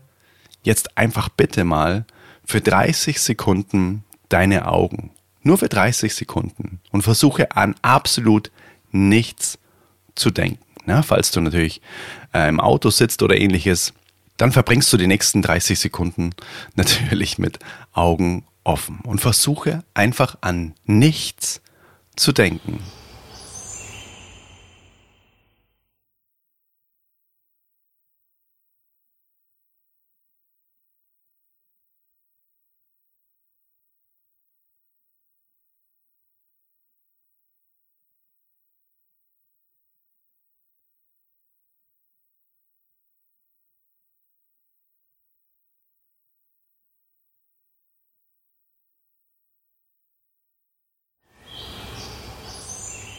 jetzt 0.64 0.98
einfach 0.98 1.28
bitte 1.28 1.66
mal 1.66 2.06
für 2.46 2.62
30 2.62 3.20
Sekunden 3.20 4.06
deine 4.30 4.70
Augen. 4.70 5.12
Nur 5.48 5.58
für 5.58 5.70
30 5.70 6.14
Sekunden. 6.14 6.82
Und 6.92 7.04
versuche 7.04 7.56
an 7.56 7.76
absolut 7.82 8.52
nichts 8.92 9.58
zu 10.14 10.30
denken. 10.30 10.60
Ja, 10.86 11.04
falls 11.04 11.32
du 11.32 11.40
natürlich 11.40 11.82
äh, 12.34 12.50
im 12.50 12.60
Auto 12.60 12.90
sitzt 12.90 13.24
oder 13.24 13.38
ähnliches, 13.38 13.94
dann 14.36 14.52
verbringst 14.52 14.92
du 14.92 14.98
die 14.98 15.08
nächsten 15.08 15.42
30 15.42 15.80
Sekunden 15.80 16.32
natürlich 16.76 17.38
mit 17.38 17.60
Augen 17.94 18.46
offen 18.66 19.00
und 19.06 19.22
versuche 19.22 19.86
einfach 19.94 20.38
an 20.42 20.74
nichts 20.84 21.62
zu 22.18 22.34
denken. 22.34 22.80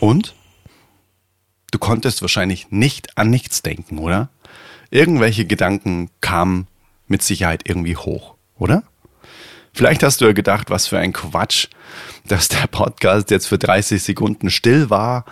Und? 0.00 0.34
Du 1.70 1.78
konntest 1.78 2.22
wahrscheinlich 2.22 2.70
nicht 2.70 3.18
an 3.18 3.30
nichts 3.30 3.62
denken, 3.62 3.98
oder? 3.98 4.30
Irgendwelche 4.90 5.44
Gedanken 5.44 6.10
kamen 6.20 6.66
mit 7.06 7.22
Sicherheit 7.22 7.68
irgendwie 7.68 7.96
hoch, 7.96 8.34
oder? 8.56 8.84
Vielleicht 9.72 10.02
hast 10.02 10.20
du 10.20 10.24
ja 10.24 10.32
gedacht, 10.32 10.70
was 10.70 10.86
für 10.86 10.98
ein 10.98 11.12
Quatsch, 11.12 11.68
dass 12.26 12.48
der 12.48 12.66
Podcast 12.66 13.30
jetzt 13.30 13.46
für 13.46 13.58
30 13.58 14.02
Sekunden 14.02 14.50
still 14.50 14.90
war. 14.90 15.24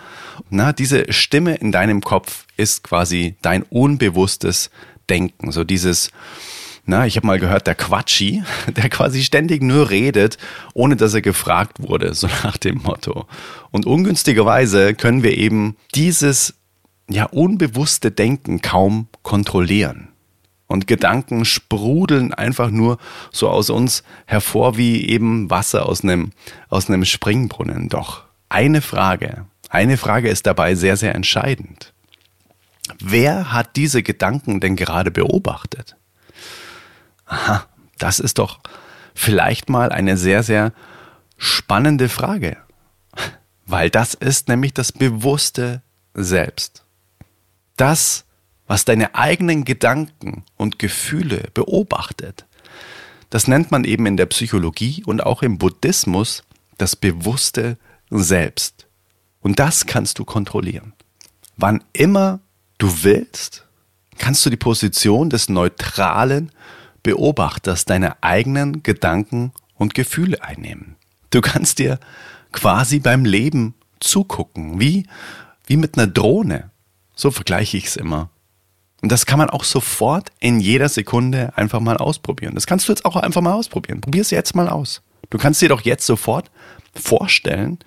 Na, 0.49 0.73
diese 0.73 1.11
Stimme 1.11 1.55
in 1.55 1.71
deinem 1.71 2.01
Kopf 2.01 2.45
ist 2.55 2.83
quasi 2.83 3.35
dein 3.41 3.63
unbewusstes 3.63 4.69
Denken, 5.09 5.51
so 5.51 5.63
dieses, 5.63 6.11
na, 6.87 7.05
ich 7.05 7.17
habe 7.17 7.27
mal 7.27 7.37
gehört, 7.37 7.67
der 7.67 7.75
Quatschi, 7.75 8.43
der 8.75 8.89
quasi 8.89 9.21
ständig 9.21 9.61
nur 9.61 9.89
redet, 9.89 10.37
ohne 10.73 10.95
dass 10.95 11.13
er 11.13 11.21
gefragt 11.21 11.81
wurde, 11.81 12.13
so 12.13 12.27
nach 12.43 12.57
dem 12.57 12.81
Motto. 12.81 13.27
Und 13.71 13.85
ungünstigerweise 13.85 14.95
können 14.95 15.21
wir 15.21 15.37
eben 15.37 15.75
dieses 15.93 16.55
ja 17.09 17.25
unbewusste 17.25 18.09
Denken 18.09 18.61
kaum 18.61 19.07
kontrollieren. 19.21 20.07
Und 20.67 20.87
Gedanken 20.87 21.45
sprudeln 21.45 22.33
einfach 22.33 22.69
nur 22.69 22.97
so 23.31 23.49
aus 23.49 23.69
uns 23.69 24.03
hervor 24.25 24.77
wie 24.77 25.07
eben 25.09 25.49
Wasser 25.49 25.87
aus 25.87 26.03
einem, 26.03 26.31
aus 26.69 26.89
einem 26.89 27.05
Springbrunnen. 27.05 27.89
Doch 27.89 28.23
eine 28.49 28.81
Frage, 28.81 29.45
eine 29.69 29.97
Frage 29.97 30.29
ist 30.29 30.45
dabei 30.45 30.75
sehr, 30.75 30.95
sehr 30.95 31.15
entscheidend. 31.15 31.93
Wer 32.99 33.51
hat 33.51 33.75
diese 33.75 34.03
Gedanken 34.03 34.61
denn 34.61 34.77
gerade 34.77 35.11
beobachtet? 35.11 35.97
Aha, 37.27 37.65
das 37.97 38.19
ist 38.19 38.37
doch 38.37 38.59
vielleicht 39.13 39.69
mal 39.69 39.91
eine 39.91 40.17
sehr, 40.17 40.43
sehr 40.43 40.73
spannende 41.37 42.09
Frage. 42.09 42.57
Weil 43.65 43.89
das 43.89 44.13
ist 44.13 44.47
nämlich 44.47 44.73
das 44.73 44.91
bewusste 44.91 45.81
Selbst. 46.13 46.83
Das, 47.75 48.25
was 48.65 48.85
deine 48.85 49.13
eigenen 49.15 49.65
Gedanken 49.65 50.43
und 50.55 50.79
Gefühle 50.79 51.49
beobachtet, 51.53 52.45
das 53.29 53.47
nennt 53.47 53.71
man 53.71 53.83
eben 53.83 54.05
in 54.05 54.17
der 54.17 54.25
Psychologie 54.27 55.03
und 55.05 55.21
auch 55.21 55.43
im 55.43 55.57
Buddhismus 55.57 56.43
das 56.77 56.95
bewusste 56.95 57.77
Selbst. 58.09 58.87
Und 59.41 59.59
das 59.59 59.85
kannst 59.85 60.19
du 60.19 60.25
kontrollieren. 60.25 60.93
Wann 61.57 61.83
immer 61.91 62.39
du 62.77 63.03
willst, 63.03 63.65
kannst 64.17 64.45
du 64.45 64.49
die 64.49 64.57
Position 64.57 65.29
des 65.29 65.49
neutralen 65.49 66.51
Beobachters 67.07 67.85
deine 67.85 68.21
eigenen 68.21 68.83
Gedanken 68.83 69.53
und 69.75 69.95
Gefühle 69.95 70.43
einnehmen. 70.43 70.97
Du 71.29 71.39
kannst 71.39 71.79
dir 71.79 72.01
quasi 72.51 72.99
beim 72.99 73.23
Leben 73.23 73.75
zugucken, 74.01 74.81
wie, 74.81 75.07
wie 75.67 75.77
mit 75.77 75.97
einer 75.97 76.07
Drohne. 76.07 76.69
So 77.15 77.31
vergleiche 77.31 77.77
ich 77.77 77.85
es 77.85 77.95
immer. 77.95 78.29
Und 79.01 79.09
das 79.09 79.25
kann 79.25 79.39
man 79.39 79.49
auch 79.49 79.63
sofort 79.63 80.33
in 80.41 80.59
jeder 80.59 80.89
Sekunde 80.89 81.57
einfach 81.57 81.79
mal 81.79 81.95
ausprobieren. 81.95 82.55
Das 82.55 82.67
kannst 82.67 82.89
du 82.89 82.91
jetzt 82.91 83.05
auch 83.05 83.15
einfach 83.15 83.39
mal 83.39 83.53
ausprobieren. 83.53 84.01
Probier 84.01 84.21
es 84.21 84.31
jetzt 84.31 84.53
mal 84.53 84.67
aus. 84.67 85.01
Du 85.29 85.37
kannst 85.37 85.61
dir 85.61 85.69
doch 85.69 85.83
jetzt 85.83 86.05
sofort 86.05 86.51
vorstellen, 86.93 87.79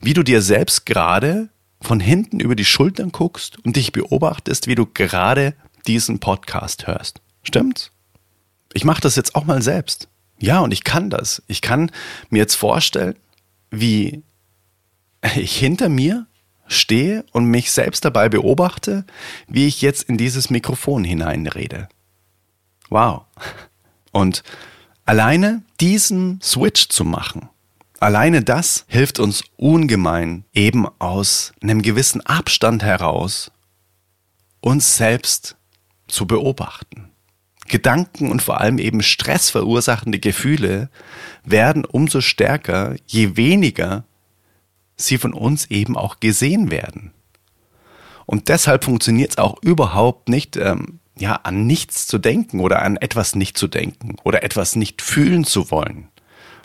wie 0.00 0.12
du 0.12 0.22
dir 0.22 0.42
selbst 0.42 0.84
gerade 0.84 1.48
von 1.80 1.98
hinten 1.98 2.40
über 2.40 2.56
die 2.56 2.66
Schultern 2.66 3.10
guckst 3.10 3.56
und 3.64 3.76
dich 3.76 3.92
beobachtest, 3.92 4.66
wie 4.66 4.74
du 4.74 4.84
gerade 4.84 5.54
diesen 5.86 6.18
Podcast 6.18 6.86
hörst. 6.86 7.22
Stimmt's? 7.42 7.90
Ich 8.72 8.84
mache 8.84 9.00
das 9.00 9.16
jetzt 9.16 9.34
auch 9.34 9.44
mal 9.44 9.62
selbst. 9.62 10.08
Ja, 10.38 10.60
und 10.60 10.72
ich 10.72 10.84
kann 10.84 11.10
das. 11.10 11.42
Ich 11.46 11.60
kann 11.60 11.90
mir 12.30 12.38
jetzt 12.38 12.54
vorstellen, 12.54 13.16
wie 13.70 14.22
ich 15.36 15.56
hinter 15.56 15.88
mir 15.88 16.26
stehe 16.66 17.24
und 17.32 17.46
mich 17.46 17.72
selbst 17.72 18.04
dabei 18.04 18.28
beobachte, 18.28 19.04
wie 19.48 19.66
ich 19.66 19.82
jetzt 19.82 20.04
in 20.04 20.16
dieses 20.16 20.50
Mikrofon 20.50 21.04
hineinrede. 21.04 21.88
Wow. 22.88 23.24
Und 24.12 24.42
alleine 25.04 25.62
diesen 25.80 26.40
Switch 26.40 26.88
zu 26.88 27.04
machen, 27.04 27.48
alleine 27.98 28.42
das 28.42 28.84
hilft 28.88 29.18
uns 29.18 29.44
ungemein, 29.56 30.44
eben 30.52 30.86
aus 30.98 31.52
einem 31.60 31.82
gewissen 31.82 32.20
Abstand 32.22 32.82
heraus 32.82 33.50
uns 34.60 34.96
selbst 34.96 35.56
zu 36.06 36.26
beobachten. 36.26 37.09
Gedanken 37.70 38.30
und 38.30 38.42
vor 38.42 38.60
allem 38.60 38.78
eben 38.78 39.02
Stress 39.02 39.50
verursachende 39.50 40.18
Gefühle 40.18 40.90
werden 41.44 41.84
umso 41.84 42.20
stärker, 42.20 42.96
je 43.06 43.36
weniger 43.36 44.04
sie 44.96 45.18
von 45.18 45.32
uns 45.32 45.70
eben 45.70 45.96
auch 45.96 46.20
gesehen 46.20 46.70
werden. 46.70 47.12
Und 48.26 48.48
deshalb 48.48 48.84
funktioniert 48.84 49.30
es 49.30 49.38
auch 49.38 49.56
überhaupt 49.62 50.28
nicht, 50.28 50.56
ähm, 50.56 51.00
ja, 51.18 51.34
an 51.34 51.66
nichts 51.66 52.06
zu 52.06 52.18
denken 52.18 52.60
oder 52.60 52.82
an 52.82 52.96
etwas 52.96 53.34
nicht 53.34 53.58
zu 53.58 53.66
denken 53.66 54.16
oder 54.24 54.42
etwas 54.42 54.76
nicht 54.76 55.02
fühlen 55.02 55.44
zu 55.44 55.70
wollen. 55.70 56.08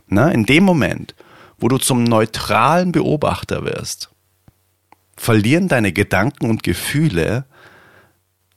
Na, 0.08 0.30
in 0.30 0.46
dem 0.46 0.64
Moment, 0.64 1.16
wo 1.58 1.68
du 1.68 1.78
zum 1.78 2.04
neutralen 2.04 2.92
Beobachter 2.92 3.66
wirst, 3.66 4.12
verlieren 5.18 5.68
deine 5.68 5.92
Gedanken 5.94 6.50
und 6.50 6.64
Gefühle 6.64 7.46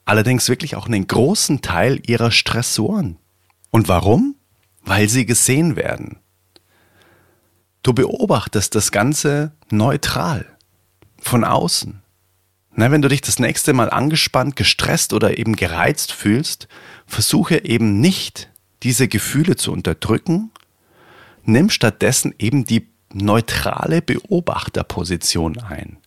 allerdings 0.08 0.48
wirklich 0.48 0.74
auch 0.74 0.86
einen 0.86 1.06
großen 1.06 1.60
Teil 1.60 2.00
ihrer 2.06 2.30
Stressoren. 2.30 3.18
Und 3.70 3.88
warum? 3.88 4.36
Weil 4.82 5.08
sie 5.08 5.26
gesehen 5.26 5.76
werden. 5.76 6.18
Du 7.82 7.92
beobachtest 7.92 8.74
das 8.74 8.90
Ganze 8.90 9.52
neutral, 9.70 10.46
von 11.20 11.44
außen. 11.44 12.02
Na, 12.74 12.90
wenn 12.90 13.02
du 13.02 13.08
dich 13.08 13.20
das 13.20 13.38
nächste 13.38 13.74
Mal 13.74 13.90
angespannt, 13.90 14.56
gestresst 14.56 15.12
oder 15.12 15.36
eben 15.36 15.56
gereizt 15.56 16.12
fühlst, 16.12 16.68
versuche 17.06 17.64
eben 17.64 18.00
nicht, 18.00 18.50
diese 18.82 19.08
Gefühle 19.08 19.56
zu 19.56 19.72
unterdrücken, 19.72 20.50
nimm 21.44 21.68
stattdessen 21.68 22.34
eben 22.38 22.64
die 22.64 22.88
neutrale 23.12 24.00
Beobachterposition 24.00 25.58
ein. 25.58 25.98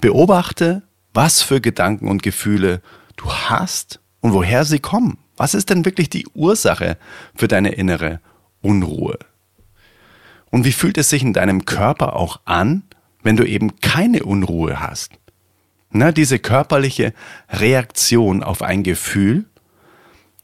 Beobachte, 0.00 0.82
was 1.18 1.42
für 1.42 1.60
Gedanken 1.60 2.06
und 2.06 2.22
Gefühle 2.22 2.80
du 3.16 3.28
hast 3.28 3.98
und 4.20 4.34
woher 4.34 4.64
sie 4.64 4.78
kommen. 4.78 5.18
Was 5.36 5.52
ist 5.52 5.68
denn 5.68 5.84
wirklich 5.84 6.08
die 6.08 6.28
Ursache 6.32 6.96
für 7.34 7.48
deine 7.48 7.70
innere 7.70 8.20
Unruhe? 8.62 9.18
Und 10.52 10.64
wie 10.64 10.70
fühlt 10.70 10.96
es 10.96 11.10
sich 11.10 11.24
in 11.24 11.32
deinem 11.32 11.64
Körper 11.64 12.14
auch 12.14 12.38
an, 12.44 12.84
wenn 13.24 13.36
du 13.36 13.44
eben 13.44 13.80
keine 13.80 14.22
Unruhe 14.22 14.78
hast. 14.78 15.18
Na, 15.90 16.12
diese 16.12 16.38
körperliche 16.38 17.12
Reaktion 17.50 18.44
auf 18.44 18.62
ein 18.62 18.84
Gefühl 18.84 19.46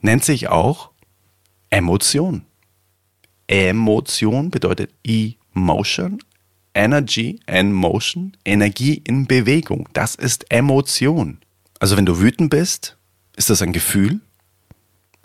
nennt 0.00 0.24
sich 0.24 0.48
auch 0.48 0.90
Emotion. 1.70 2.46
Emotion 3.46 4.50
bedeutet 4.50 4.90
Emotion, 5.04 6.18
Energy 6.74 7.40
and 7.46 7.72
Motion, 7.72 8.36
Energie 8.44 9.00
in 9.04 9.26
Bewegung. 9.26 9.88
Das 9.92 10.14
ist 10.14 10.50
Emotion. 10.50 11.38
Also 11.78 11.96
wenn 11.96 12.06
du 12.06 12.20
wütend 12.20 12.50
bist, 12.50 12.96
ist 13.36 13.50
das 13.50 13.62
ein 13.62 13.72
Gefühl. 13.72 14.20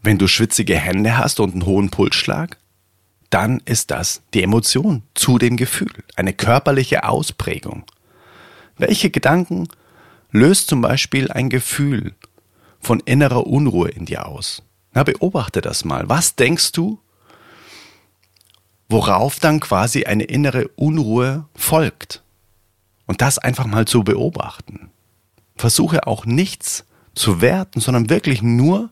Wenn 0.01 0.17
du 0.17 0.27
schwitzige 0.27 0.77
Hände 0.77 1.17
hast 1.17 1.39
und 1.39 1.53
einen 1.53 1.65
hohen 1.65 1.89
Pulsschlag, 1.89 2.57
dann 3.29 3.61
ist 3.65 3.91
das 3.91 4.21
die 4.33 4.43
Emotion 4.43 5.03
zu 5.13 5.37
dem 5.37 5.57
Gefühl, 5.57 5.91
eine 6.15 6.33
körperliche 6.33 7.03
Ausprägung. 7.03 7.83
Welche 8.77 9.09
Gedanken 9.09 9.67
löst 10.31 10.67
zum 10.67 10.81
Beispiel 10.81 11.29
ein 11.31 11.49
Gefühl 11.49 12.15
von 12.79 13.01
innerer 13.01 13.45
Unruhe 13.45 13.89
in 13.89 14.05
dir 14.05 14.25
aus? 14.25 14.63
Na, 14.93 15.03
beobachte 15.03 15.61
das 15.61 15.85
mal. 15.85 16.09
Was 16.09 16.35
denkst 16.35 16.71
du, 16.71 16.99
worauf 18.89 19.39
dann 19.39 19.59
quasi 19.59 20.03
eine 20.05 20.23
innere 20.23 20.67
Unruhe 20.69 21.45
folgt? 21.55 22.23
Und 23.05 23.21
das 23.21 23.39
einfach 23.39 23.65
mal 23.65 23.85
zu 23.85 24.03
beobachten. 24.03 24.91
Versuche 25.55 26.05
auch 26.05 26.25
nichts 26.25 26.85
zu 27.15 27.41
werten, 27.41 27.79
sondern 27.79 28.09
wirklich 28.09 28.41
nur 28.41 28.89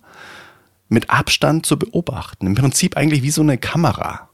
mit 0.90 1.10
Abstand 1.10 1.66
zu 1.66 1.78
beobachten. 1.78 2.48
Im 2.48 2.56
Prinzip 2.56 2.98
eigentlich 2.98 3.22
wie 3.22 3.32
so 3.32 3.42
eine 3.42 3.58
Kamera. 3.58 4.30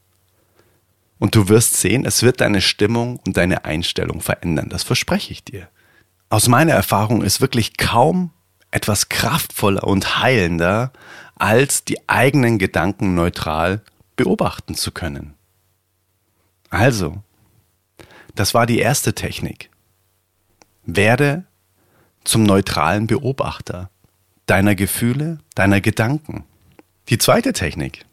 Und 1.18 1.34
du 1.34 1.48
wirst 1.48 1.76
sehen, 1.76 2.04
es 2.04 2.22
wird 2.22 2.40
deine 2.40 2.60
Stimmung 2.60 3.20
und 3.26 3.36
deine 3.36 3.64
Einstellung 3.64 4.20
verändern. 4.20 4.68
Das 4.68 4.82
verspreche 4.82 5.32
ich 5.32 5.44
dir. 5.44 5.68
Aus 6.28 6.48
meiner 6.48 6.72
Erfahrung 6.72 7.22
ist 7.22 7.40
wirklich 7.40 7.76
kaum 7.76 8.30
etwas 8.70 9.08
kraftvoller 9.08 9.84
und 9.84 10.18
heilender, 10.20 10.92
als 11.36 11.84
die 11.84 12.08
eigenen 12.08 12.58
Gedanken 12.58 13.14
neutral 13.14 13.82
beobachten 14.16 14.74
zu 14.74 14.90
können. 14.90 15.34
Also, 16.74 17.22
das 18.34 18.52
war 18.52 18.66
die 18.66 18.80
erste 18.80 19.14
Technik. 19.14 19.70
Werde 20.84 21.44
zum 22.24 22.42
neutralen 22.42 23.06
Beobachter 23.06 23.90
deiner 24.46 24.74
Gefühle, 24.74 25.38
deiner 25.54 25.80
Gedanken. 25.80 26.44
Die 27.10 27.18
zweite 27.18 27.52
Technik. 27.52 28.04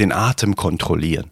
Den 0.00 0.10
Atem 0.10 0.56
kontrollieren. 0.56 1.30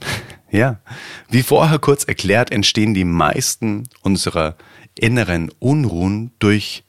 ja, 0.50 0.80
wie 1.28 1.44
vorher 1.44 1.78
kurz 1.78 2.02
erklärt, 2.02 2.50
entstehen 2.50 2.92
die 2.92 3.04
meisten 3.04 3.88
unserer 4.02 4.56
inneren 4.96 5.52
Unruhen 5.60 6.32
durch, 6.40 6.82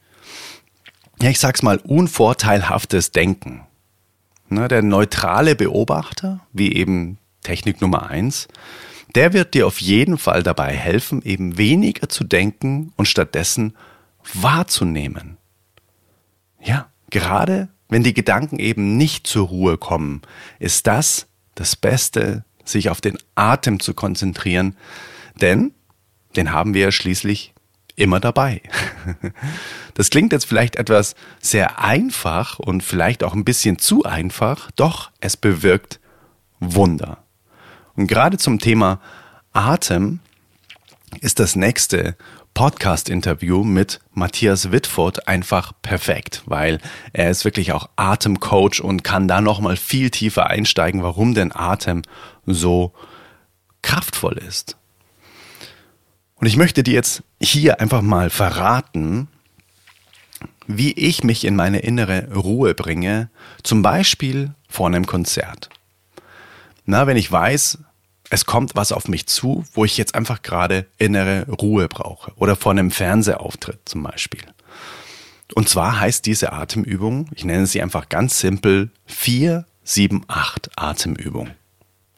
ja, 1.22 1.30
ich 1.30 1.40
sag's 1.40 1.62
mal, 1.62 1.78
unvorteilhaftes 1.78 3.12
Denken. 3.12 3.68
Na, 4.50 4.68
der 4.68 4.82
neutrale 4.82 5.56
Beobachter, 5.56 6.40
wie 6.54 6.74
eben 6.74 7.20
Technik 7.48 7.80
Nummer 7.80 8.10
eins, 8.10 8.50
der 9.16 9.32
wird 9.32 9.54
dir 9.54 9.68
auf 9.68 9.80
jeden 9.80 10.18
Fall 10.18 10.44
dabei 10.44 10.75
helfen, 10.75 11.22
eben 11.22 11.58
weniger 11.58 12.10
zu 12.10 12.25
denken 12.25 12.92
und 12.98 13.08
stattdessen 13.08 13.74
wahrzunehmen. 14.34 15.38
Ja, 16.62 16.89
gerade 17.10 17.70
wenn 17.88 18.04
die 18.04 18.13
Gedanken 18.13 18.60
eben 18.60 18.98
nicht 18.98 19.27
zur 19.27 19.48
Ruhe 19.48 19.77
kommen, 19.77 20.24
ist 20.60 20.88
das 20.88 21.27
das 21.56 21.77
Beste, 21.77 22.44
sich 22.66 22.89
auf 22.89 23.00
den 23.00 23.18
Atem 23.36 23.80
zu 23.80 23.94
konzentrieren, 23.94 24.75
denn 25.39 25.72
den 26.36 26.51
haben 26.51 26.74
wir 26.74 26.82
ja 26.82 26.92
schließlich 26.92 27.54
immer 27.96 28.20
dabei. 28.20 28.62
Das 29.94 30.12
klingt 30.12 30.32
jetzt 30.32 30.46
vielleicht 30.46 30.75
etwas 30.75 31.16
sehr 31.42 31.80
einfach 31.84 32.60
und 32.60 32.84
vielleicht 32.84 33.24
auch 33.24 33.34
ein 33.34 33.43
bisschen 33.43 33.80
zu 33.80 34.04
einfach, 34.04 34.69
doch 34.76 35.10
es 35.22 35.36
bewirkt 35.36 36.00
Wunder. 36.60 37.24
Und 37.98 38.08
gerade 38.08 38.38
zum 38.38 38.60
Thema 38.60 39.02
Atem 39.54 40.20
ist 41.20 41.40
das 41.40 41.56
nächste 41.56 42.16
Podcast-Interview 42.54 43.64
mit 43.64 44.00
Matthias 44.14 44.72
Wittfurt 44.72 45.28
einfach 45.28 45.74
perfekt, 45.82 46.44
weil 46.46 46.80
er 47.12 47.32
ist 47.32 47.44
wirklich 47.44 47.72
auch 47.72 47.90
Atemcoach 47.96 48.82
und 48.82 49.04
kann 49.04 49.28
da 49.28 49.42
nochmal 49.42 49.78
viel 49.78 50.12
tiefer 50.12 50.48
einsteigen, 50.48 51.02
warum 51.02 51.34
denn 51.34 51.52
Atem 51.52 52.04
so 52.46 52.94
kraftvoll 53.82 54.38
ist. 54.38 54.78
Und 56.36 56.46
ich 56.46 56.58
möchte 56.58 56.84
dir 56.84 56.94
jetzt 56.94 57.24
hier 57.42 57.82
einfach 57.82 58.04
mal 58.04 58.30
verraten, 58.30 59.28
wie 60.68 60.92
ich 60.92 61.24
mich 61.24 61.46
in 61.46 61.56
meine 61.56 61.80
innere 61.80 62.32
Ruhe 62.32 62.76
bringe, 62.76 63.32
zum 63.64 63.82
Beispiel 63.82 64.54
vor 64.68 64.86
einem 64.86 65.08
Konzert. 65.08 65.70
Na, 66.86 67.06
wenn 67.06 67.18
ich 67.18 67.32
weiß, 67.32 67.80
es 68.30 68.46
kommt 68.46 68.76
was 68.76 68.92
auf 68.92 69.08
mich 69.08 69.28
zu, 69.28 69.63
wo 69.74 69.86
ich 69.86 69.98
jetzt 69.98 70.16
einfach 70.16 70.42
gerade 70.42 70.86
innere 70.98 71.48
Ruhe 71.50 71.88
brauche. 71.88 72.34
Oder 72.36 72.56
vor 72.56 72.72
einem 72.72 72.92
Fernsehauftritt 72.92 73.80
zum 73.86 74.04
Beispiel. 74.04 74.42
Und 75.56 75.70
zwar 75.70 76.00
heißt 76.00 76.26
diese 76.26 76.52
Atemübung, 76.52 77.30
ich 77.34 77.46
nenne 77.46 77.68
sie 77.68 77.82
einfach 77.82 78.10
ganz 78.10 78.40
simpel, 78.40 78.92
4, 79.06 79.66
7, 79.84 80.26
8 80.28 80.72
Atemübung. 80.76 81.52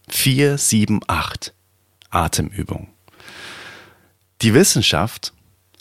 4, 0.08 0.58
7, 0.58 1.02
8 1.06 1.54
Atemübung. 2.10 2.88
Die 4.41 4.54
Wissenschaft 4.54 5.34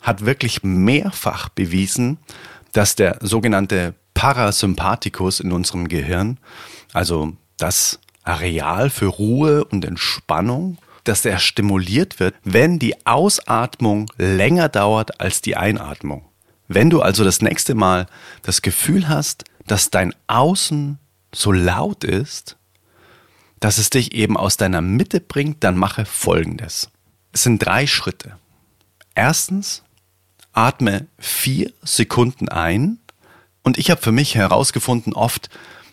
hat 0.02 0.26
wirklich 0.26 0.62
mehrfach 0.62 1.48
bewiesen, 1.48 2.18
dass 2.72 2.94
der 2.94 3.18
sogenannte 3.22 3.94
Parasympathikus 4.12 5.40
in 5.40 5.52
unserem 5.52 5.88
Gehirn, 5.88 6.38
also 6.92 7.32
das 7.56 7.98
Areal 8.28 8.90
für 8.90 9.06
Ruhe 9.06 9.64
und 9.64 9.84
Entspannung, 9.84 10.78
dass 11.04 11.22
der 11.22 11.38
stimuliert 11.38 12.20
wird, 12.20 12.34
wenn 12.44 12.78
die 12.78 13.06
Ausatmung 13.06 14.10
länger 14.18 14.68
dauert 14.68 15.20
als 15.20 15.40
die 15.40 15.56
Einatmung. 15.56 16.24
Wenn 16.68 16.90
du 16.90 17.00
also 17.00 17.24
das 17.24 17.40
nächste 17.40 17.74
Mal 17.74 18.06
das 18.42 18.60
Gefühl 18.60 19.08
hast, 19.08 19.44
dass 19.66 19.90
dein 19.90 20.14
Außen 20.26 20.98
so 21.34 21.52
laut 21.52 22.04
ist, 22.04 22.56
dass 23.60 23.78
es 23.78 23.90
dich 23.90 24.12
eben 24.12 24.36
aus 24.36 24.58
deiner 24.58 24.82
Mitte 24.82 25.20
bringt, 25.20 25.64
dann 25.64 25.76
mache 25.76 26.04
Folgendes. 26.04 26.90
Es 27.32 27.42
sind 27.42 27.58
drei 27.58 27.86
Schritte. 27.86 28.36
Erstens, 29.14 29.82
atme 30.52 31.06
vier 31.18 31.72
Sekunden 31.82 32.48
ein. 32.48 32.98
Und 33.62 33.78
ich 33.78 33.90
habe 33.90 34.00
für 34.00 34.12
mich 34.12 34.34
herausgefunden, 34.34 35.14
oft 35.14 35.48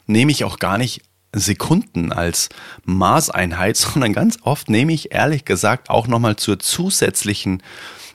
nehme 0.05 0.31
ich 0.31 0.43
auch 0.43 0.59
gar 0.59 0.77
nicht 0.77 1.01
Sekunden 1.35 2.11
als 2.11 2.49
Maßeinheit, 2.85 3.77
sondern 3.77 4.13
ganz 4.13 4.39
oft 4.41 4.69
nehme 4.69 4.93
ich 4.93 5.11
ehrlich 5.13 5.45
gesagt 5.45 5.89
auch 5.89 6.07
nochmal 6.07 6.35
zur 6.37 6.59
zusätzlichen 6.59 7.61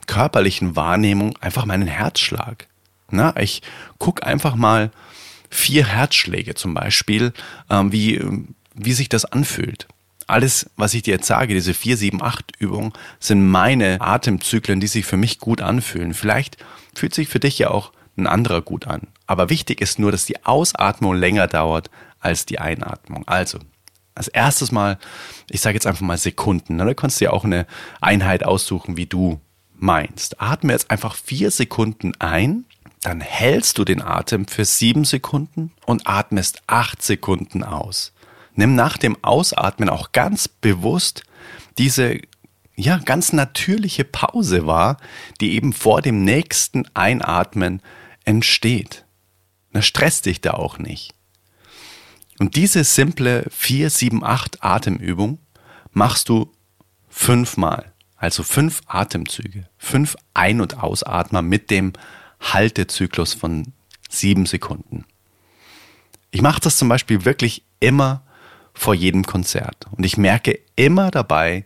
körperlichen 0.07 0.75
Wahrnehmung 0.75 1.37
einfach 1.39 1.65
meinen 1.65 1.87
Herzschlag. 1.87 2.67
Na, 3.11 3.35
ich 3.37 3.61
gucke 3.97 4.25
einfach 4.25 4.55
mal 4.55 4.91
vier 5.49 5.85
Herzschläge 5.85 6.55
zum 6.55 6.73
Beispiel, 6.73 7.33
ähm, 7.69 7.91
wie, 7.91 8.21
wie 8.73 8.93
sich 8.93 9.09
das 9.09 9.25
anfühlt. 9.25 9.87
Alles, 10.27 10.69
was 10.77 10.93
ich 10.93 11.03
dir 11.03 11.15
jetzt 11.15 11.27
sage, 11.27 11.53
diese 11.53 11.73
4, 11.73 11.97
7, 11.97 12.21
8 12.21 12.53
Übungen, 12.57 12.93
sind 13.19 13.45
meine 13.45 13.99
Atemzyklen, 13.99 14.79
die 14.79 14.87
sich 14.87 15.05
für 15.05 15.17
mich 15.17 15.39
gut 15.39 15.61
anfühlen. 15.61 16.13
Vielleicht 16.13 16.57
fühlt 16.95 17.13
sich 17.13 17.27
für 17.27 17.39
dich 17.39 17.59
ja 17.59 17.69
auch 17.69 17.91
ein 18.17 18.27
anderer 18.27 18.61
gut 18.61 18.87
an. 18.87 19.07
Aber 19.27 19.49
wichtig 19.49 19.81
ist 19.81 19.99
nur, 19.99 20.11
dass 20.11 20.25
die 20.25 20.45
Ausatmung 20.45 21.15
länger 21.15 21.47
dauert 21.47 21.89
als 22.21 22.45
die 22.45 22.59
Einatmung. 22.59 23.27
Also, 23.27 23.59
als 24.15 24.27
erstes 24.27 24.71
Mal, 24.71 24.97
ich 25.49 25.61
sage 25.61 25.75
jetzt 25.75 25.87
einfach 25.87 26.01
mal 26.01 26.17
Sekunden, 26.17 26.77
ne? 26.77 26.85
da 26.85 26.93
kannst 26.93 27.19
du 27.19 27.25
ja 27.25 27.31
auch 27.31 27.43
eine 27.43 27.65
Einheit 27.99 28.43
aussuchen, 28.43 28.97
wie 28.97 29.05
du 29.05 29.39
meinst. 29.73 30.41
Atme 30.41 30.73
jetzt 30.73 30.91
einfach 30.91 31.15
vier 31.15 31.51
Sekunden 31.51 32.13
ein, 32.19 32.65
dann 33.01 33.19
hältst 33.19 33.77
du 33.77 33.83
den 33.83 34.01
Atem 34.01 34.47
für 34.47 34.63
sieben 34.63 35.05
Sekunden 35.05 35.71
und 35.85 36.07
atmest 36.07 36.61
acht 36.67 37.01
Sekunden 37.01 37.63
aus. 37.63 38.13
Nimm 38.53 38.75
nach 38.75 38.97
dem 38.97 39.17
Ausatmen 39.23 39.89
auch 39.89 40.11
ganz 40.11 40.47
bewusst 40.47 41.23
diese 41.77 42.19
ja, 42.75 42.97
ganz 42.97 43.33
natürliche 43.33 44.03
Pause 44.03 44.65
wahr, 44.65 44.97
die 45.39 45.53
eben 45.53 45.73
vor 45.73 46.01
dem 46.01 46.23
nächsten 46.23 46.85
Einatmen 46.93 47.81
entsteht. 48.23 49.05
Na, 49.71 49.81
stress 49.81 50.21
dich 50.21 50.41
da 50.41 50.51
auch 50.51 50.77
nicht. 50.77 51.13
Und 52.41 52.55
diese 52.55 52.83
simple 52.83 53.45
4, 53.51 53.91
7, 53.91 54.23
8 54.23 54.63
Atemübung 54.63 55.37
machst 55.93 56.27
du 56.27 56.51
fünfmal. 57.07 57.91
Also 58.17 58.41
fünf 58.41 58.81
Atemzüge. 58.87 59.69
Fünf 59.77 60.15
Ein- 60.33 60.59
und 60.59 60.79
Ausatmer 60.79 61.43
mit 61.43 61.69
dem 61.69 61.93
Haltezyklus 62.39 63.35
von 63.35 63.73
sieben 64.09 64.47
Sekunden. 64.47 65.05
Ich 66.31 66.41
mache 66.41 66.59
das 66.59 66.77
zum 66.77 66.89
Beispiel 66.89 67.25
wirklich 67.25 67.63
immer 67.79 68.23
vor 68.73 68.95
jedem 68.95 69.23
Konzert. 69.23 69.85
Und 69.91 70.03
ich 70.03 70.17
merke 70.17 70.57
immer 70.75 71.11
dabei, 71.11 71.65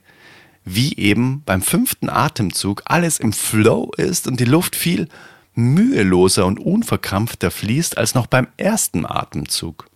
wie 0.65 0.97
eben 0.97 1.41
beim 1.45 1.61
fünften 1.61 2.09
Atemzug 2.09 2.83
alles 2.83 3.21
im 3.21 3.31
Flow 3.31 3.91
ist 3.95 4.27
und 4.27 4.41
die 4.41 4.43
Luft 4.43 4.75
viel 4.75 5.07
müheloser 5.53 6.45
und 6.45 6.59
unverkrampfter 6.59 7.49
fließt 7.49 7.97
als 7.97 8.13
noch 8.13 8.27
beim 8.27 8.49
ersten 8.57 9.05
Atemzug. 9.05 9.89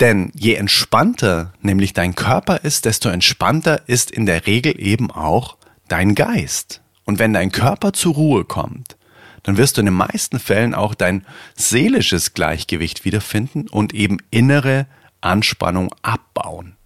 Denn 0.00 0.32
je 0.34 0.54
entspannter 0.54 1.52
nämlich 1.60 1.92
dein 1.92 2.14
Körper 2.14 2.64
ist, 2.64 2.84
desto 2.84 3.08
entspannter 3.08 3.82
ist 3.86 4.10
in 4.10 4.26
der 4.26 4.46
Regel 4.46 4.80
eben 4.80 5.10
auch 5.10 5.56
dein 5.88 6.14
Geist. 6.14 6.80
Und 7.04 7.18
wenn 7.18 7.32
dein 7.32 7.52
Körper 7.52 7.92
zur 7.92 8.14
Ruhe 8.14 8.44
kommt, 8.44 8.96
dann 9.42 9.56
wirst 9.56 9.76
du 9.76 9.82
in 9.82 9.86
den 9.86 9.94
meisten 9.94 10.38
Fällen 10.38 10.74
auch 10.74 10.94
dein 10.94 11.24
seelisches 11.54 12.34
Gleichgewicht 12.34 13.04
wiederfinden 13.04 13.68
und 13.68 13.94
eben 13.94 14.18
innere 14.30 14.86
Anspannung 15.20 15.94
abbauen. 16.02 16.76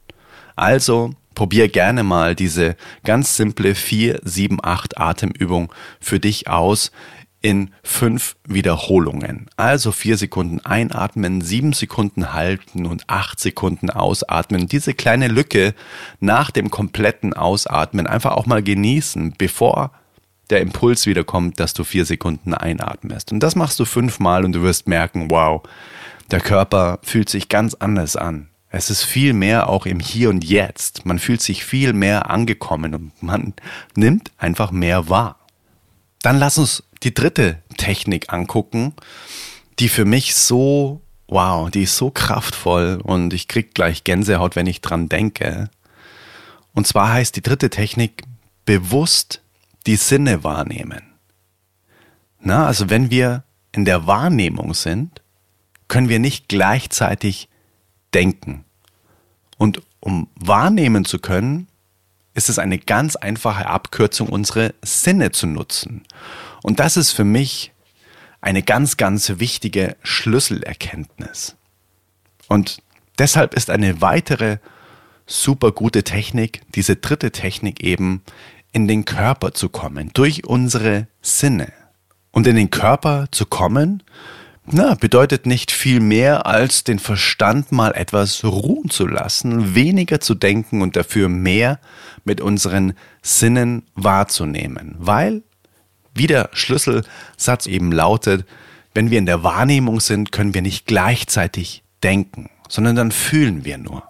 Also 0.56 1.14
probier 1.34 1.68
gerne 1.68 2.02
mal 2.02 2.34
diese 2.34 2.76
ganz 3.04 3.36
simple 3.36 3.76
4, 3.76 4.20
7, 4.24 4.58
8 4.60 4.98
Atemübung 4.98 5.72
für 6.00 6.18
dich 6.18 6.48
aus 6.48 6.90
in 7.40 7.70
fünf 7.82 8.36
Wiederholungen. 8.46 9.46
Also 9.56 9.92
vier 9.92 10.16
Sekunden 10.16 10.60
einatmen, 10.64 11.40
sieben 11.40 11.72
Sekunden 11.72 12.32
halten 12.32 12.86
und 12.86 13.04
acht 13.08 13.38
Sekunden 13.38 13.90
ausatmen. 13.90 14.66
Diese 14.66 14.94
kleine 14.94 15.28
Lücke 15.28 15.74
nach 16.20 16.50
dem 16.50 16.70
kompletten 16.70 17.34
Ausatmen 17.34 18.06
einfach 18.06 18.32
auch 18.32 18.46
mal 18.46 18.62
genießen, 18.62 19.34
bevor 19.38 19.92
der 20.50 20.60
Impuls 20.62 21.06
wiederkommt, 21.06 21.60
dass 21.60 21.74
du 21.74 21.84
vier 21.84 22.04
Sekunden 22.04 22.54
einatmest. 22.54 23.32
Und 23.32 23.40
das 23.40 23.54
machst 23.54 23.78
du 23.78 23.84
fünfmal 23.84 24.44
und 24.44 24.52
du 24.52 24.62
wirst 24.62 24.88
merken, 24.88 25.30
wow, 25.30 25.62
der 26.30 26.40
Körper 26.40 26.98
fühlt 27.02 27.28
sich 27.28 27.48
ganz 27.48 27.74
anders 27.74 28.16
an. 28.16 28.48
Es 28.70 28.90
ist 28.90 29.04
viel 29.04 29.32
mehr 29.32 29.68
auch 29.68 29.86
im 29.86 29.98
Hier 30.00 30.28
und 30.28 30.44
Jetzt. 30.44 31.06
Man 31.06 31.18
fühlt 31.18 31.40
sich 31.40 31.64
viel 31.64 31.92
mehr 31.92 32.30
angekommen 32.30 32.94
und 32.94 33.22
man 33.22 33.54
nimmt 33.94 34.30
einfach 34.36 34.70
mehr 34.70 35.08
wahr. 35.08 35.38
Dann 36.22 36.38
lass 36.38 36.58
uns 36.58 36.82
die 37.02 37.14
dritte 37.14 37.62
Technik 37.76 38.32
angucken, 38.32 38.94
die 39.78 39.88
für 39.88 40.04
mich 40.04 40.34
so, 40.34 41.00
wow, 41.28 41.70
die 41.70 41.82
ist 41.84 41.96
so 41.96 42.10
kraftvoll 42.10 43.00
und 43.02 43.32
ich 43.32 43.48
krieg 43.48 43.74
gleich 43.74 44.04
Gänsehaut, 44.04 44.56
wenn 44.56 44.66
ich 44.66 44.80
dran 44.80 45.08
denke. 45.08 45.70
Und 46.74 46.86
zwar 46.86 47.12
heißt 47.12 47.36
die 47.36 47.42
dritte 47.42 47.70
Technik 47.70 48.24
bewusst 48.64 49.42
die 49.86 49.96
Sinne 49.96 50.44
wahrnehmen. 50.44 51.02
Na, 52.40 52.66
also 52.66 52.90
wenn 52.90 53.10
wir 53.10 53.44
in 53.72 53.84
der 53.84 54.06
Wahrnehmung 54.06 54.74
sind, 54.74 55.22
können 55.88 56.08
wir 56.08 56.18
nicht 56.18 56.48
gleichzeitig 56.48 57.48
denken. 58.14 58.64
Und 59.56 59.82
um 60.00 60.28
wahrnehmen 60.36 61.04
zu 61.04 61.18
können, 61.18 61.66
ist 62.34 62.48
es 62.48 62.58
eine 62.58 62.78
ganz 62.78 63.16
einfache 63.16 63.66
Abkürzung, 63.66 64.28
unsere 64.28 64.74
Sinne 64.82 65.32
zu 65.32 65.46
nutzen. 65.46 66.04
Und 66.62 66.80
das 66.80 66.96
ist 66.96 67.12
für 67.12 67.24
mich 67.24 67.72
eine 68.40 68.62
ganz, 68.62 68.96
ganz 68.96 69.32
wichtige 69.36 69.96
Schlüsselerkenntnis. 70.02 71.56
Und 72.48 72.82
deshalb 73.18 73.54
ist 73.54 73.70
eine 73.70 74.00
weitere 74.00 74.58
super 75.26 75.72
gute 75.72 76.04
Technik, 76.04 76.62
diese 76.74 76.96
dritte 76.96 77.30
Technik 77.30 77.82
eben, 77.82 78.22
in 78.72 78.86
den 78.88 79.04
Körper 79.04 79.52
zu 79.52 79.68
kommen, 79.68 80.10
durch 80.14 80.46
unsere 80.46 81.08
Sinne. 81.22 81.72
Und 82.30 82.46
in 82.46 82.56
den 82.56 82.70
Körper 82.70 83.26
zu 83.30 83.46
kommen, 83.46 84.02
na, 84.70 84.94
bedeutet 84.94 85.46
nicht 85.46 85.70
viel 85.70 85.98
mehr, 86.00 86.44
als 86.44 86.84
den 86.84 86.98
Verstand 86.98 87.72
mal 87.72 87.92
etwas 87.94 88.44
ruhen 88.44 88.90
zu 88.90 89.06
lassen, 89.06 89.74
weniger 89.74 90.20
zu 90.20 90.34
denken 90.34 90.82
und 90.82 90.94
dafür 90.94 91.30
mehr 91.30 91.80
mit 92.24 92.42
unseren 92.42 92.92
Sinnen 93.22 93.84
wahrzunehmen. 93.94 94.94
Weil, 94.98 95.42
wie 96.18 96.26
der 96.26 96.50
Schlüsselsatz 96.52 97.66
eben 97.66 97.92
lautet, 97.92 98.44
wenn 98.94 99.10
wir 99.10 99.18
in 99.18 99.26
der 99.26 99.42
Wahrnehmung 99.42 100.00
sind, 100.00 100.32
können 100.32 100.54
wir 100.54 100.62
nicht 100.62 100.86
gleichzeitig 100.86 101.82
denken, 102.02 102.50
sondern 102.68 102.96
dann 102.96 103.12
fühlen 103.12 103.64
wir 103.64 103.78
nur. 103.78 104.02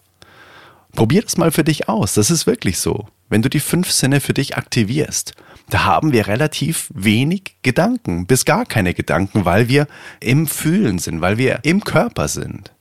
Probier 0.93 1.23
das 1.23 1.37
mal 1.37 1.53
für 1.53 1.65
dich 1.65 1.89
aus, 1.89 2.15
das 2.15 2.31
ist 2.31 2.47
wirklich 2.47 2.79
so. 2.79 3.07
Wenn 3.29 3.43
du 3.43 3.51
die 3.51 3.61
fünf 3.61 3.91
Sinne 3.91 4.21
für 4.21 4.35
dich 4.35 4.57
aktivierst, 4.57 5.35
da 5.69 5.85
haben 5.85 6.13
wir 6.13 6.27
relativ 6.27 6.91
wenig 6.95 7.57
Gedanken, 7.63 8.27
bis 8.27 8.47
gar 8.47 8.65
keine 8.65 8.95
Gedanken, 8.95 9.45
weil 9.45 9.69
wir 9.69 9.87
im 10.21 10.47
Fühlen 10.47 10.99
sind, 10.99 11.21
weil 11.21 11.37
wir 11.37 11.61
im 11.63 11.85
Körper 11.85 12.27
sind. 12.29 12.73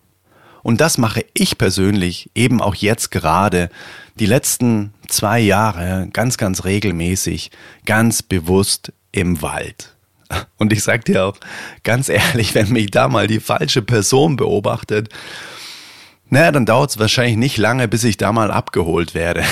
Und 0.63 0.81
das 0.81 0.97
mache 0.97 1.25
ich 1.33 1.57
persönlich 1.57 2.29
eben 2.33 2.61
auch 2.61 2.75
jetzt 2.75 3.11
gerade 3.11 3.69
die 4.19 4.25
letzten 4.25 4.93
zwei 5.07 5.39
Jahre 5.39 6.07
ganz, 6.11 6.37
ganz 6.37 6.65
regelmäßig, 6.65 7.51
ganz 7.85 8.23
bewusst 8.23 8.93
im 9.11 9.41
Wald. 9.41 9.95
Und 10.57 10.73
ich 10.73 10.83
sag 10.83 11.05
dir 11.05 11.25
auch 11.25 11.37
ganz 11.83 12.09
ehrlich, 12.09 12.53
wenn 12.55 12.69
mich 12.69 12.91
da 12.91 13.07
mal 13.07 13.27
die 13.27 13.39
falsche 13.39 13.81
Person 13.81 14.35
beobachtet, 14.35 15.09
naja, 16.29 16.51
dann 16.51 16.65
dauert 16.65 16.89
es 16.89 16.99
wahrscheinlich 16.99 17.37
nicht 17.37 17.57
lange, 17.57 17.87
bis 17.87 18.03
ich 18.03 18.17
da 18.17 18.33
mal 18.33 18.51
abgeholt 18.51 19.13
werde. 19.13 19.43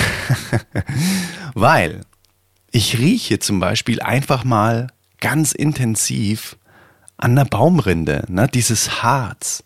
Weil 1.54 2.02
ich 2.70 2.98
rieche 2.98 3.38
zum 3.38 3.60
Beispiel 3.60 4.02
einfach 4.02 4.44
mal 4.44 4.88
ganz 5.20 5.52
intensiv 5.52 6.56
an 7.16 7.34
der 7.34 7.46
Baumrinde, 7.46 8.24
ne, 8.28 8.46
dieses 8.52 9.02
Harz. 9.02 9.64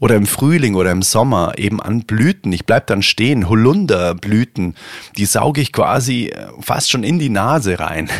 Oder 0.00 0.16
im 0.16 0.26
Frühling 0.26 0.74
oder 0.74 0.90
im 0.90 1.02
Sommer 1.02 1.54
eben 1.56 1.80
an 1.80 2.02
Blüten. 2.02 2.52
Ich 2.52 2.66
bleib 2.66 2.88
dann 2.88 3.02
stehen, 3.02 3.48
Holunderblüten, 3.48 4.74
die 5.16 5.24
sauge 5.24 5.60
ich 5.60 5.72
quasi 5.72 6.26
äh, 6.26 6.48
fast 6.60 6.90
schon 6.90 7.04
in 7.04 7.18
die 7.18 7.28
Nase 7.28 7.78
rein. 7.78 8.10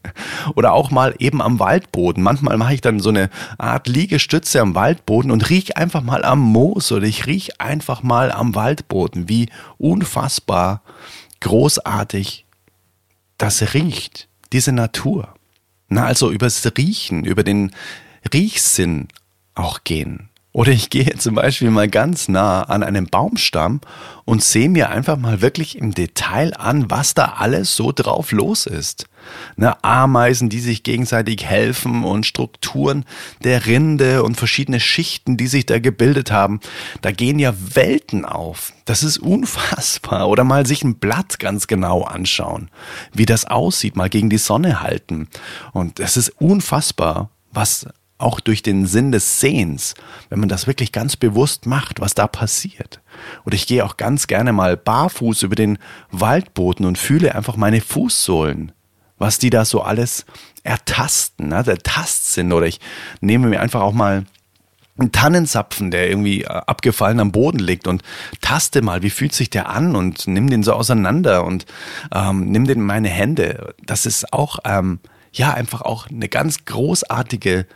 oder 0.56 0.72
auch 0.72 0.90
mal 0.90 1.14
eben 1.18 1.40
am 1.40 1.60
Waldboden. 1.60 2.22
Manchmal 2.22 2.56
mache 2.56 2.74
ich 2.74 2.80
dann 2.80 2.98
so 2.98 3.10
eine 3.10 3.30
Art 3.58 3.86
Liegestütze 3.86 4.60
am 4.60 4.74
Waldboden 4.74 5.30
und 5.30 5.48
riech 5.50 5.76
einfach 5.76 6.02
mal 6.02 6.24
am 6.24 6.40
Moos 6.40 6.90
oder 6.90 7.06
ich 7.06 7.26
riech 7.26 7.60
einfach 7.60 8.02
mal 8.02 8.32
am 8.32 8.56
Waldboden, 8.56 9.28
wie 9.28 9.48
unfassbar 9.78 10.82
großartig 11.40 12.44
das 13.38 13.72
riecht, 13.72 14.28
diese 14.52 14.72
Natur. 14.72 15.34
Na, 15.88 16.04
also 16.04 16.30
übers 16.30 16.64
Riechen, 16.76 17.24
über 17.24 17.42
den 17.42 17.72
Riechsinn 18.32 19.08
auch 19.54 19.84
gehen. 19.84 20.29
Oder 20.52 20.72
ich 20.72 20.90
gehe 20.90 21.16
zum 21.16 21.36
Beispiel 21.36 21.70
mal 21.70 21.88
ganz 21.88 22.28
nah 22.28 22.62
an 22.64 22.82
einem 22.82 23.06
Baumstamm 23.06 23.80
und 24.24 24.42
sehe 24.42 24.68
mir 24.68 24.90
einfach 24.90 25.16
mal 25.16 25.42
wirklich 25.42 25.78
im 25.78 25.94
Detail 25.94 26.56
an, 26.56 26.90
was 26.90 27.14
da 27.14 27.34
alles 27.38 27.76
so 27.76 27.92
drauf 27.92 28.32
los 28.32 28.66
ist. 28.66 29.06
Ne, 29.56 29.76
Ameisen, 29.84 30.48
die 30.48 30.58
sich 30.58 30.82
gegenseitig 30.82 31.44
helfen 31.44 32.02
und 32.02 32.26
Strukturen 32.26 33.04
der 33.44 33.66
Rinde 33.66 34.24
und 34.24 34.36
verschiedene 34.36 34.80
Schichten, 34.80 35.36
die 35.36 35.46
sich 35.46 35.66
da 35.66 35.78
gebildet 35.78 36.32
haben. 36.32 36.58
Da 37.00 37.12
gehen 37.12 37.38
ja 37.38 37.54
Welten 37.74 38.24
auf. 38.24 38.72
Das 38.86 39.04
ist 39.04 39.18
unfassbar. 39.18 40.28
Oder 40.28 40.42
mal 40.42 40.66
sich 40.66 40.82
ein 40.82 40.96
Blatt 40.96 41.38
ganz 41.38 41.68
genau 41.68 42.02
anschauen, 42.02 42.70
wie 43.12 43.26
das 43.26 43.44
aussieht, 43.44 43.94
mal 43.94 44.08
gegen 44.08 44.30
die 44.30 44.38
Sonne 44.38 44.80
halten. 44.80 45.28
Und 45.72 46.00
es 46.00 46.16
ist 46.16 46.30
unfassbar, 46.40 47.30
was 47.52 47.86
auch 48.20 48.40
durch 48.40 48.62
den 48.62 48.86
Sinn 48.86 49.12
des 49.12 49.40
Sehens, 49.40 49.94
wenn 50.28 50.40
man 50.40 50.48
das 50.48 50.66
wirklich 50.66 50.92
ganz 50.92 51.16
bewusst 51.16 51.66
macht, 51.66 52.00
was 52.00 52.14
da 52.14 52.26
passiert. 52.26 53.00
Oder 53.44 53.54
ich 53.54 53.66
gehe 53.66 53.84
auch 53.84 53.96
ganz 53.96 54.26
gerne 54.26 54.52
mal 54.52 54.76
barfuß 54.76 55.42
über 55.42 55.54
den 55.54 55.78
Waldboden 56.10 56.86
und 56.86 56.98
fühle 56.98 57.34
einfach 57.34 57.56
meine 57.56 57.80
Fußsohlen, 57.80 58.72
was 59.18 59.38
die 59.38 59.50
da 59.50 59.64
so 59.64 59.82
alles 59.82 60.24
ertasten, 60.62 61.48
ne? 61.48 61.62
der 61.62 61.78
Tastsinn. 61.78 62.52
Oder 62.52 62.66
ich 62.66 62.80
nehme 63.20 63.48
mir 63.48 63.60
einfach 63.60 63.80
auch 63.80 63.92
mal 63.92 64.24
einen 64.98 65.12
Tannenzapfen, 65.12 65.90
der 65.90 66.08
irgendwie 66.08 66.42
äh, 66.42 66.46
abgefallen 66.46 67.20
am 67.20 67.32
Boden 67.32 67.58
liegt 67.58 67.86
und 67.86 68.02
taste 68.40 68.82
mal, 68.82 69.02
wie 69.02 69.10
fühlt 69.10 69.32
sich 69.32 69.50
der 69.50 69.68
an 69.68 69.96
und 69.96 70.26
nimm 70.26 70.50
den 70.50 70.62
so 70.62 70.72
auseinander 70.74 71.44
und 71.44 71.66
ähm, 72.14 72.50
nimm 72.50 72.66
den 72.66 72.80
in 72.80 72.86
meine 72.86 73.08
Hände. 73.08 73.74
Das 73.84 74.06
ist 74.06 74.32
auch, 74.32 74.58
ähm, 74.64 75.00
ja, 75.32 75.52
einfach 75.54 75.80
auch 75.82 76.08
eine 76.08 76.28
ganz 76.28 76.64
großartige 76.64 77.66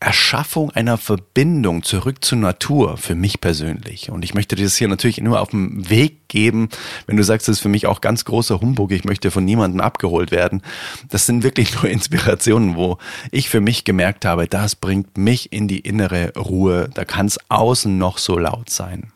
Erschaffung 0.00 0.70
einer 0.70 0.96
Verbindung 0.96 1.82
zurück 1.82 2.24
zur 2.24 2.38
Natur 2.38 2.96
für 2.96 3.14
mich 3.14 3.42
persönlich. 3.42 4.10
Und 4.10 4.24
ich 4.24 4.32
möchte 4.32 4.56
dir 4.56 4.64
das 4.64 4.76
hier 4.76 4.88
natürlich 4.88 5.20
nur 5.20 5.40
auf 5.40 5.50
dem 5.50 5.90
Weg 5.90 6.26
geben, 6.28 6.70
wenn 7.06 7.18
du 7.18 7.22
sagst, 7.22 7.48
das 7.48 7.58
ist 7.58 7.62
für 7.62 7.68
mich 7.68 7.86
auch 7.86 8.00
ganz 8.00 8.24
großer 8.24 8.62
Humbug, 8.62 8.92
ich 8.92 9.04
möchte 9.04 9.30
von 9.30 9.44
niemandem 9.44 9.82
abgeholt 9.82 10.30
werden. 10.30 10.62
Das 11.10 11.26
sind 11.26 11.42
wirklich 11.42 11.74
nur 11.82 11.84
Inspirationen, 11.84 12.76
wo 12.76 12.96
ich 13.30 13.50
für 13.50 13.60
mich 13.60 13.84
gemerkt 13.84 14.24
habe, 14.24 14.48
das 14.48 14.74
bringt 14.74 15.18
mich 15.18 15.52
in 15.52 15.68
die 15.68 15.80
innere 15.80 16.32
Ruhe. 16.34 16.88
Da 16.94 17.04
kann 17.04 17.26
es 17.26 17.38
außen 17.50 17.98
noch 17.98 18.16
so 18.16 18.38
laut 18.38 18.70
sein. 18.70 19.12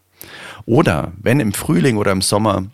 Oder 0.66 1.12
wenn 1.16 1.40
im 1.40 1.54
Frühling 1.54 1.96
oder 1.96 2.12
im 2.12 2.22
Sommer 2.22 2.66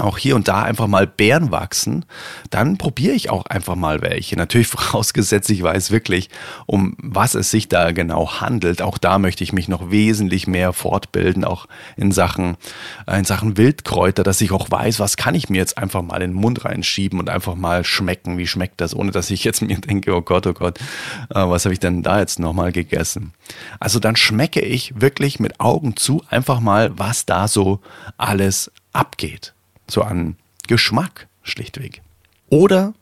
auch 0.00 0.18
hier 0.18 0.36
und 0.36 0.48
da 0.48 0.62
einfach 0.62 0.86
mal 0.86 1.06
Beeren 1.06 1.50
wachsen, 1.50 2.04
dann 2.50 2.78
probiere 2.78 3.14
ich 3.14 3.30
auch 3.30 3.46
einfach 3.46 3.76
mal 3.76 4.02
welche. 4.02 4.36
Natürlich 4.36 4.66
vorausgesetzt, 4.68 5.50
ich 5.50 5.62
weiß 5.62 5.90
wirklich, 5.90 6.30
um 6.66 6.96
was 6.98 7.34
es 7.34 7.50
sich 7.50 7.68
da 7.68 7.92
genau 7.92 8.40
handelt. 8.40 8.82
Auch 8.82 8.98
da 8.98 9.18
möchte 9.18 9.44
ich 9.44 9.52
mich 9.52 9.68
noch 9.68 9.90
wesentlich 9.90 10.46
mehr 10.46 10.72
fortbilden, 10.72 11.44
auch 11.44 11.66
in 11.96 12.12
Sachen, 12.12 12.56
in 13.06 13.24
Sachen 13.24 13.56
Wildkräuter, 13.56 14.22
dass 14.22 14.40
ich 14.40 14.52
auch 14.52 14.70
weiß, 14.70 15.00
was 15.00 15.16
kann 15.16 15.34
ich 15.34 15.48
mir 15.48 15.58
jetzt 15.58 15.78
einfach 15.78 16.02
mal 16.02 16.22
in 16.22 16.32
den 16.32 16.40
Mund 16.40 16.64
reinschieben 16.64 17.18
und 17.18 17.30
einfach 17.30 17.54
mal 17.54 17.84
schmecken, 17.84 18.38
wie 18.38 18.46
schmeckt 18.46 18.80
das, 18.80 18.94
ohne 18.94 19.10
dass 19.10 19.30
ich 19.30 19.44
jetzt 19.44 19.62
mir 19.62 19.78
denke, 19.78 20.14
oh 20.14 20.22
Gott, 20.22 20.46
oh 20.46 20.52
Gott, 20.52 20.78
äh, 21.30 21.34
was 21.34 21.64
habe 21.64 21.72
ich 21.72 21.80
denn 21.80 22.02
da 22.02 22.20
jetzt 22.20 22.38
nochmal 22.38 22.72
gegessen? 22.72 23.32
Also 23.80 23.98
dann 23.98 24.16
schmecke 24.16 24.60
ich 24.60 25.00
wirklich 25.00 25.40
mit 25.40 25.60
Augen 25.60 25.96
zu 25.96 26.22
einfach 26.28 26.60
mal, 26.60 26.98
was 26.98 27.26
da 27.26 27.48
so 27.48 27.80
alles 28.16 28.70
abgeht 28.92 29.54
so 29.90 30.02
an 30.02 30.36
Geschmack 30.66 31.28
schlichtweg. 31.42 32.02
Oder, 32.50 32.94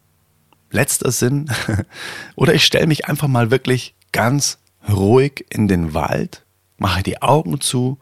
letzter 0.70 1.12
Sinn, 1.12 1.50
oder 2.36 2.54
ich 2.54 2.64
stelle 2.64 2.86
mich 2.86 3.06
einfach 3.06 3.28
mal 3.28 3.50
wirklich 3.50 3.94
ganz 4.12 4.58
ruhig 4.88 5.44
in 5.50 5.68
den 5.68 5.94
Wald, 5.94 6.44
mache 6.78 7.02
die 7.02 7.22
Augen 7.22 7.60
zu 7.60 7.98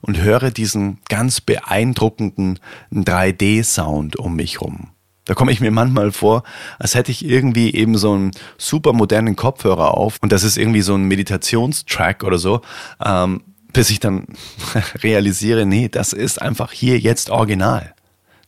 und 0.00 0.20
höre 0.20 0.50
diesen 0.50 0.98
ganz 1.08 1.40
beeindruckenden 1.40 2.60
3D-Sound 2.92 4.16
um 4.16 4.36
mich 4.36 4.60
rum. 4.60 4.90
Da 5.24 5.34
komme 5.34 5.50
ich 5.50 5.60
mir 5.60 5.72
manchmal 5.72 6.12
vor, 6.12 6.44
als 6.78 6.94
hätte 6.94 7.10
ich 7.10 7.24
irgendwie 7.24 7.74
eben 7.74 7.98
so 7.98 8.12
einen 8.12 8.30
super 8.58 8.92
modernen 8.92 9.34
Kopfhörer 9.34 9.96
auf 9.96 10.18
und 10.22 10.30
das 10.30 10.44
ist 10.44 10.56
irgendwie 10.56 10.82
so 10.82 10.94
ein 10.94 11.04
Meditationstrack 11.04 12.22
oder 12.22 12.38
so, 12.38 12.60
ähm, 13.04 13.42
bis 13.72 13.90
ich 13.90 13.98
dann 13.98 14.26
realisiere, 15.02 15.66
nee, 15.66 15.88
das 15.88 16.12
ist 16.12 16.40
einfach 16.40 16.70
hier 16.70 17.00
jetzt 17.00 17.30
original. 17.30 17.95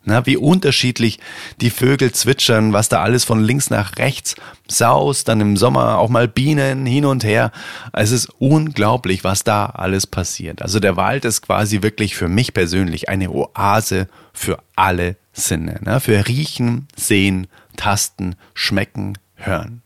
Na, 0.09 0.25
wie 0.25 0.38
unterschiedlich 0.38 1.21
die 1.61 1.68
Vögel 1.68 2.12
zwitschern, 2.12 2.73
was 2.73 2.88
da 2.88 3.03
alles 3.03 3.25
von 3.25 3.44
links 3.44 3.68
nach 3.68 3.99
rechts 3.99 4.37
saust, 4.66 5.29
dann 5.29 5.42
im 5.42 5.59
Sommer 5.59 5.99
auch 5.99 6.09
mal 6.09 6.27
Bienen 6.27 6.87
hin 6.87 7.05
und 7.05 7.25
her. 7.25 7.53
Es 7.92 8.11
ist 8.11 8.31
unglaublich, 8.38 9.23
was 9.23 9.44
da 9.44 9.66
alles 9.66 10.07
passiert. 10.07 10.62
Also 10.62 10.81
der 10.81 10.97
Wald 10.97 11.27
ist 11.27 11.42
quasi 11.42 11.83
wirklich 11.83 12.16
für 12.16 12.29
mich 12.29 12.55
persönlich 12.55 13.11
eine 13.11 13.31
Oase 13.31 14.09
für 14.33 14.61
alle 14.77 15.16
Sinne. 15.35 15.79
Ne? 15.83 16.01
Für 16.01 16.27
Riechen, 16.27 16.88
Sehen, 16.97 17.47
Tasten, 17.77 18.35
Schmecken, 18.55 19.18
Hören. 19.35 19.83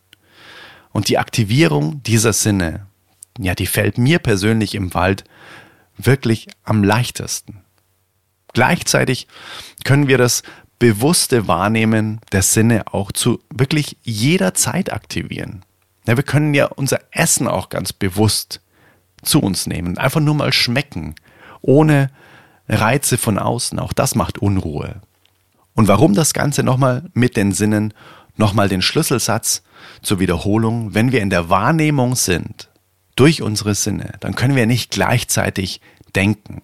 Und 0.92 1.08
die 1.08 1.18
Aktivierung 1.18 2.00
dieser 2.04 2.32
Sinne, 2.32 2.86
ja, 3.40 3.56
die 3.56 3.66
fällt 3.66 3.98
mir 3.98 4.20
persönlich 4.20 4.76
im 4.76 4.94
Wald 4.94 5.24
wirklich 5.98 6.46
am 6.62 6.84
leichtesten. 6.84 7.61
Gleichzeitig 8.52 9.26
können 9.84 10.08
wir 10.08 10.18
das 10.18 10.42
bewusste 10.78 11.46
Wahrnehmen 11.46 12.20
der 12.32 12.42
Sinne 12.42 12.92
auch 12.92 13.12
zu 13.12 13.40
wirklich 13.54 13.96
jeder 14.02 14.54
Zeit 14.54 14.92
aktivieren. 14.92 15.64
Ja, 16.06 16.16
wir 16.16 16.24
können 16.24 16.54
ja 16.54 16.66
unser 16.66 17.00
Essen 17.12 17.46
auch 17.46 17.68
ganz 17.68 17.92
bewusst 17.92 18.60
zu 19.22 19.40
uns 19.40 19.66
nehmen, 19.66 19.98
einfach 19.98 20.20
nur 20.20 20.34
mal 20.34 20.52
schmecken, 20.52 21.14
ohne 21.60 22.10
Reize 22.68 23.16
von 23.18 23.38
außen. 23.38 23.78
Auch 23.78 23.92
das 23.92 24.14
macht 24.14 24.38
Unruhe. 24.38 25.00
Und 25.74 25.88
warum 25.88 26.14
das 26.14 26.34
Ganze 26.34 26.62
nochmal 26.62 27.04
mit 27.14 27.36
den 27.36 27.52
Sinnen, 27.52 27.94
nochmal 28.36 28.68
den 28.68 28.82
Schlüsselsatz 28.82 29.62
zur 30.02 30.20
Wiederholung, 30.20 30.94
wenn 30.94 31.12
wir 31.12 31.22
in 31.22 31.30
der 31.30 31.48
Wahrnehmung 31.48 32.16
sind, 32.16 32.68
durch 33.14 33.42
unsere 33.42 33.74
Sinne, 33.74 34.14
dann 34.20 34.34
können 34.34 34.56
wir 34.56 34.66
nicht 34.66 34.90
gleichzeitig 34.90 35.80
denken. 36.14 36.62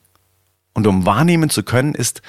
Und 0.78 0.86
um 0.86 1.06
wahrnehmen 1.06 1.50
zu 1.50 1.64
können, 1.64 1.92
ist 1.92 2.22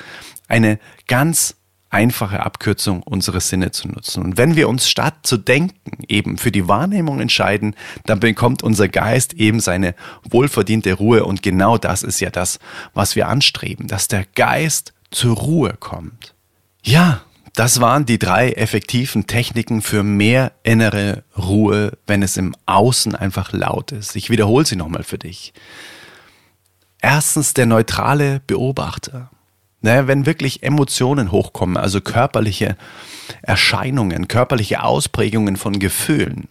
eine 0.47 0.79
ganz 1.07 1.55
einfache 1.91 2.43
Abkürzung 2.43 3.03
unsere 3.03 3.41
Sinne 3.41 3.69
zu 3.69 3.87
nutzen. 3.87 4.23
Und 4.23 4.37
wenn 4.37 4.55
wir 4.55 4.67
uns 4.69 4.89
statt 4.89 5.17
zu 5.21 5.37
denken 5.37 6.03
eben 6.07 6.39
für 6.39 6.51
die 6.51 6.67
Wahrnehmung 6.67 7.19
entscheiden, 7.19 7.75
dann 8.07 8.19
bekommt 8.19 8.63
unser 8.63 8.87
Geist 8.87 9.33
eben 9.33 9.59
seine 9.59 9.93
wohlverdiente 10.27 10.93
Ruhe. 10.93 11.25
Und 11.25 11.43
genau 11.43 11.77
das 11.77 12.01
ist 12.01 12.21
ja 12.21 12.31
das, 12.31 12.57
was 12.95 13.15
wir 13.15 13.27
anstreben, 13.27 13.87
dass 13.87 14.07
der 14.07 14.25
Geist 14.33 14.93
zur 15.11 15.35
Ruhe 15.37 15.75
kommt. 15.79 16.33
Ja, 16.81 17.21
das 17.53 17.81
waren 17.81 18.07
die 18.07 18.17
drei 18.17 18.53
effektiven 18.53 19.27
Techniken 19.27 19.83
für 19.83 20.01
mehr 20.01 20.53
innere 20.63 21.23
Ruhe, 21.37 21.99
wenn 22.07 22.23
es 22.23 22.35
im 22.35 22.55
Außen 22.65 23.13
einfach 23.13 23.53
laut 23.53 23.91
ist. 23.91 24.15
Ich 24.15 24.31
wiederhole 24.31 24.65
sie 24.65 24.75
nochmal 24.75 25.03
für 25.03 25.19
dich. 25.19 25.53
Erstens 27.01 27.53
der 27.53 27.65
neutrale 27.65 28.41
Beobachter. 28.45 29.29
Naja, 29.81 30.07
wenn 30.07 30.25
wirklich 30.25 30.63
Emotionen 30.63 31.31
hochkommen, 31.31 31.77
also 31.77 32.01
körperliche 32.01 32.75
Erscheinungen, 33.41 34.27
körperliche 34.27 34.83
Ausprägungen 34.83 35.55
von 35.55 35.79
Gefühlen 35.79 36.49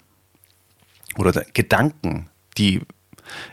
oder 1.19 1.33
Gedanken, 1.53 2.31
die 2.57 2.81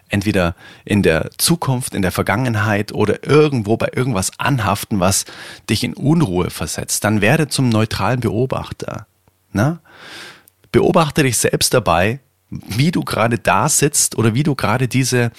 entweder 0.08 0.56
in 0.86 1.04
der 1.04 1.30
Zukunft, 1.38 1.94
in 1.94 2.02
der 2.02 2.14
Vergangenheit 2.14 2.94
oder 2.94 3.28
irgendwo 3.28 3.76
bei 3.76 3.90
irgendwas 3.94 4.40
anhaften, 4.40 5.02
was 5.02 5.26
dich 5.70 5.84
in 5.84 5.94
Unruhe 5.94 6.50
versetzt, 6.50 7.04
dann 7.04 7.20
werde 7.20 7.50
zum 7.50 7.68
neutralen 7.68 8.22
Beobachter. 8.22 9.08
Na? 9.52 9.80
Beobachte 10.72 11.24
dich 11.24 11.38
selbst 11.38 11.74
dabei, 11.74 12.20
wie 12.50 12.92
du 12.92 13.04
gerade 13.04 13.40
da 13.40 13.70
sitzt 13.70 14.18
oder 14.18 14.34
wie 14.34 14.44
du 14.44 14.56
gerade 14.56 14.88
diese, 14.88 15.32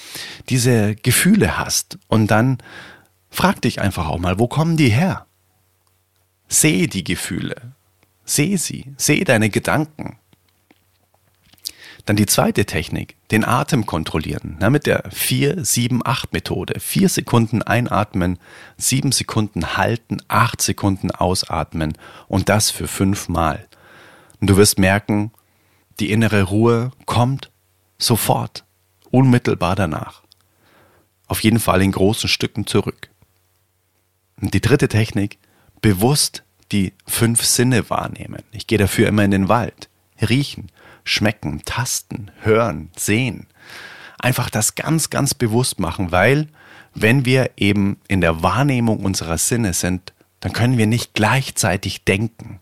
diese 0.48 0.96
Gefühle 0.96 1.58
hast. 1.58 1.98
Und 2.08 2.30
dann 2.30 2.58
frag 3.30 3.62
dich 3.62 3.80
einfach 3.80 4.08
auch 4.08 4.18
mal, 4.18 4.38
wo 4.38 4.48
kommen 4.48 4.76
die 4.76 4.90
her? 4.90 5.26
Sehe 6.48 6.88
die 6.88 7.04
Gefühle. 7.04 7.74
Sehe 8.24 8.58
sie. 8.58 8.92
Sehe 8.96 9.24
deine 9.24 9.50
Gedanken. 9.50 10.18
Dann 12.06 12.16
die 12.16 12.26
zweite 12.26 12.66
Technik, 12.66 13.16
den 13.32 13.44
Atem 13.44 13.84
kontrollieren, 13.84 14.56
na, 14.60 14.70
mit 14.70 14.86
der 14.86 15.10
4-7-8-Methode. 15.10 16.78
Vier 16.78 17.08
Sekunden 17.08 17.62
einatmen, 17.62 18.38
sieben 18.76 19.10
Sekunden 19.10 19.76
halten, 19.76 20.18
acht 20.28 20.62
Sekunden 20.62 21.10
ausatmen 21.10 21.98
und 22.28 22.48
das 22.48 22.70
für 22.70 22.86
fünfmal. 22.86 23.66
Und 24.40 24.48
du 24.48 24.56
wirst 24.56 24.78
merken, 24.78 25.32
die 26.00 26.10
innere 26.10 26.42
Ruhe 26.42 26.90
kommt 27.06 27.50
sofort, 27.98 28.64
unmittelbar 29.10 29.76
danach. 29.76 30.22
Auf 31.26 31.40
jeden 31.42 31.60
Fall 31.60 31.82
in 31.82 31.92
großen 31.92 32.28
Stücken 32.28 32.66
zurück. 32.66 33.08
Und 34.40 34.54
die 34.54 34.60
dritte 34.60 34.88
Technik, 34.88 35.38
bewusst 35.80 36.42
die 36.72 36.92
fünf 37.06 37.42
Sinne 37.44 37.88
wahrnehmen. 37.90 38.42
Ich 38.52 38.66
gehe 38.66 38.78
dafür 38.78 39.08
immer 39.08 39.24
in 39.24 39.30
den 39.30 39.48
Wald. 39.48 39.88
Riechen, 40.20 40.70
schmecken, 41.04 41.62
tasten, 41.64 42.30
hören, 42.42 42.90
sehen. 42.96 43.46
Einfach 44.18 44.50
das 44.50 44.74
ganz, 44.74 45.10
ganz 45.10 45.34
bewusst 45.34 45.78
machen, 45.78 46.12
weil 46.12 46.48
wenn 46.94 47.24
wir 47.24 47.50
eben 47.56 48.00
in 48.08 48.20
der 48.20 48.42
Wahrnehmung 48.42 49.04
unserer 49.04 49.38
Sinne 49.38 49.74
sind, 49.74 50.12
dann 50.40 50.52
können 50.52 50.78
wir 50.78 50.86
nicht 50.86 51.14
gleichzeitig 51.14 52.04
denken 52.04 52.60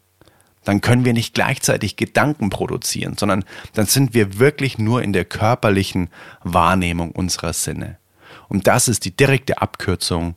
dann 0.64 0.80
können 0.80 1.04
wir 1.04 1.12
nicht 1.12 1.34
gleichzeitig 1.34 1.96
Gedanken 1.96 2.50
produzieren, 2.50 3.16
sondern 3.16 3.44
dann 3.74 3.86
sind 3.86 4.14
wir 4.14 4.38
wirklich 4.38 4.78
nur 4.78 5.02
in 5.02 5.12
der 5.12 5.24
körperlichen 5.24 6.08
Wahrnehmung 6.42 7.12
unserer 7.12 7.52
Sinne. 7.52 7.98
Und 8.48 8.66
das 8.66 8.88
ist 8.88 9.04
die 9.04 9.16
direkte 9.16 9.58
Abkürzung 9.58 10.36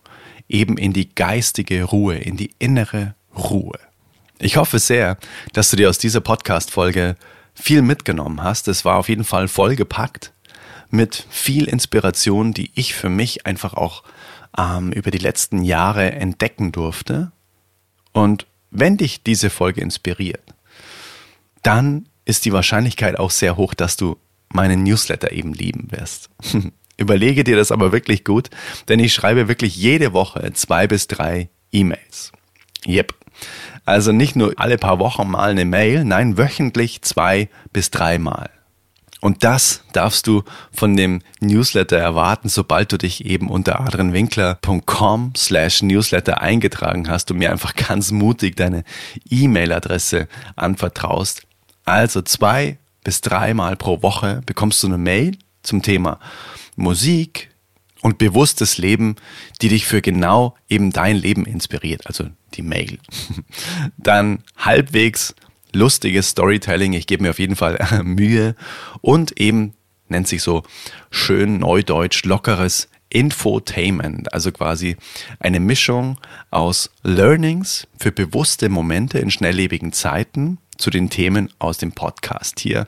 eben 0.50 0.78
in 0.78 0.94
die 0.94 1.14
geistige 1.14 1.84
Ruhe, 1.84 2.18
in 2.18 2.38
die 2.38 2.52
innere 2.60 3.16
Ruhe. 3.36 3.80
Ich 4.40 4.58
hoffe 4.58 4.80
sehr, 4.80 5.18
dass 5.54 5.70
du 5.70 5.78
dir 5.78 5.90
aus 5.90 5.98
dieser 5.98 6.22
Podcast-Folge 6.22 7.16
viel 7.56 7.82
mitgenommen 7.82 8.44
hast. 8.44 8.68
Es 8.68 8.86
war 8.86 8.98
auf 8.98 9.10
jeden 9.10 9.24
Fall 9.24 9.48
vollgepackt 9.48 10.32
mit 10.90 11.26
viel 11.30 11.66
Inspiration, 11.66 12.54
die 12.54 12.72
ich 12.76 12.94
für 12.94 13.10
mich 13.10 13.46
einfach 13.46 13.74
auch 13.74 14.04
ähm, 14.58 14.92
über 14.92 15.12
die 15.12 15.18
letzten 15.18 15.64
Jahre 15.64 16.12
entdecken 16.12 16.72
durfte. 16.72 17.32
Und 18.14 18.46
wenn 18.72 18.98
dich 18.98 19.24
diese 19.24 19.50
Folge 19.50 19.82
inspiriert, 19.82 20.54
dann 21.64 22.08
ist 22.26 22.46
die 22.46 22.54
Wahrscheinlichkeit 22.54 23.18
auch 23.18 23.32
sehr 23.32 23.58
hoch, 23.58 23.74
dass 23.74 23.98
du 23.98 24.18
meinen 24.50 24.84
Newsletter 24.84 25.32
eben 25.32 25.54
lieben 25.54 25.88
wirst. 25.92 26.30
Überlege 26.98 27.44
dir 27.44 27.56
das 27.56 27.72
aber 27.72 27.92
wirklich 27.92 28.24
gut, 28.24 28.50
denn 28.90 29.00
ich 29.00 29.14
schreibe 29.14 29.48
wirklich 29.48 29.76
jede 29.76 30.14
Woche 30.14 30.52
zwei 30.54 30.88
bis 30.88 31.08
drei 31.08 31.50
E-Mails. 31.72 32.32
Yep. 32.88 33.14
Also 33.86 34.12
nicht 34.12 34.36
nur 34.36 34.54
alle 34.58 34.78
paar 34.78 35.00
Wochen 35.00 35.30
mal 35.30 35.52
eine 35.52 35.66
Mail, 35.66 36.04
nein, 36.04 36.38
wöchentlich 36.38 37.04
zwei 37.04 37.50
bis 37.72 37.92
dreimal. 37.92 38.50
Und 39.28 39.44
das 39.44 39.82
darfst 39.92 40.26
du 40.28 40.44
von 40.72 40.96
dem 40.96 41.22
Newsletter 41.42 41.98
erwarten, 41.98 42.48
sobald 42.48 42.94
du 42.94 42.98
dich 42.98 43.26
eben 43.26 43.50
unter 43.50 43.82
adrianwinkler.com 43.82 45.34
slash 45.36 45.82
Newsletter 45.82 46.40
eingetragen 46.40 47.10
hast 47.10 47.30
und 47.30 47.40
mir 47.40 47.52
einfach 47.52 47.76
ganz 47.90 48.12
mutig 48.12 48.56
deine 48.56 48.86
E-Mail-Adresse 49.30 50.30
anvertraust. 50.56 51.42
Also 51.84 52.22
zwei 52.22 52.78
bis 53.04 53.20
dreimal 53.20 53.76
pro 53.76 54.02
Woche 54.02 54.44
bekommst 54.46 54.82
du 54.84 54.88
eine 54.88 54.98
Mail 54.98 55.38
zum 55.62 55.82
Thema 55.82 56.22
Musik, 56.78 57.50
und 58.04 58.20
bewusstes 58.20 58.78
Leben, 58.78 59.16
die 59.62 59.70
dich 59.70 59.88
für 59.88 60.04
genau 60.04 60.56
eben 60.70 60.92
dein 60.92 61.18
Leben 61.18 61.46
inspiriert, 61.46 62.06
also 62.06 62.26
die 62.54 62.62
Mail. 62.62 63.00
Dann 63.98 64.44
halbwegs 64.56 65.36
lustiges 65.74 66.30
Storytelling, 66.30 66.94
ich 66.94 67.08
gebe 67.08 67.24
mir 67.24 67.30
auf 67.32 67.40
jeden 67.40 67.56
Fall 67.56 67.78
Mühe 68.04 68.56
und 69.02 69.40
eben 69.40 69.74
nennt 70.10 70.28
sich 70.28 70.42
so 70.42 70.64
schön 71.12 71.60
neudeutsch 71.60 72.24
lockeres 72.26 72.90
Infotainment, 73.10 74.34
also 74.34 74.52
quasi 74.52 74.98
eine 75.40 75.60
Mischung 75.60 76.20
aus 76.52 76.92
Learnings 77.04 77.88
für 77.98 78.12
bewusste 78.12 78.70
Momente 78.70 79.20
in 79.20 79.32
schnelllebigen 79.32 79.94
Zeiten 79.94 80.58
zu 80.78 80.90
den 80.90 81.10
Themen 81.10 81.50
aus 81.58 81.78
dem 81.78 81.94
Podcast 81.94 82.60
hier, 82.60 82.86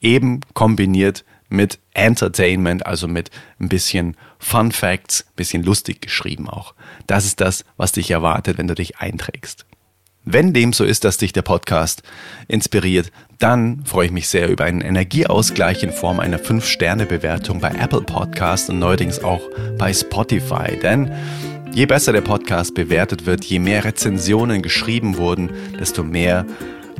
eben 0.00 0.40
kombiniert 0.54 1.24
mit 1.48 1.78
Entertainment, 1.94 2.86
also 2.86 3.08
mit 3.08 3.30
ein 3.60 3.68
bisschen 3.68 4.16
Fun 4.38 4.72
Facts, 4.72 5.26
bisschen 5.36 5.62
lustig 5.62 6.00
geschrieben 6.00 6.48
auch. 6.48 6.74
Das 7.06 7.24
ist 7.24 7.40
das, 7.40 7.64
was 7.76 7.92
dich 7.92 8.10
erwartet, 8.10 8.58
wenn 8.58 8.68
du 8.68 8.74
dich 8.74 8.98
einträgst. 8.98 9.65
Wenn 10.28 10.52
dem 10.52 10.72
so 10.72 10.82
ist, 10.82 11.04
dass 11.04 11.18
dich 11.18 11.32
der 11.32 11.42
Podcast 11.42 12.02
inspiriert, 12.48 13.12
dann 13.38 13.84
freue 13.84 14.06
ich 14.06 14.12
mich 14.12 14.26
sehr 14.26 14.48
über 14.48 14.64
einen 14.64 14.80
Energieausgleich 14.80 15.84
in 15.84 15.92
Form 15.92 16.18
einer 16.18 16.40
5-Sterne-Bewertung 16.40 17.60
bei 17.60 17.70
Apple 17.70 18.00
Podcast 18.00 18.68
und 18.68 18.80
neuerdings 18.80 19.22
auch 19.22 19.40
bei 19.78 19.92
Spotify. 19.92 20.76
Denn 20.82 21.12
je 21.72 21.86
besser 21.86 22.12
der 22.12 22.22
Podcast 22.22 22.74
bewertet 22.74 23.24
wird, 23.24 23.44
je 23.44 23.60
mehr 23.60 23.84
Rezensionen 23.84 24.62
geschrieben 24.62 25.16
wurden, 25.16 25.50
desto 25.78 26.02
mehr 26.02 26.44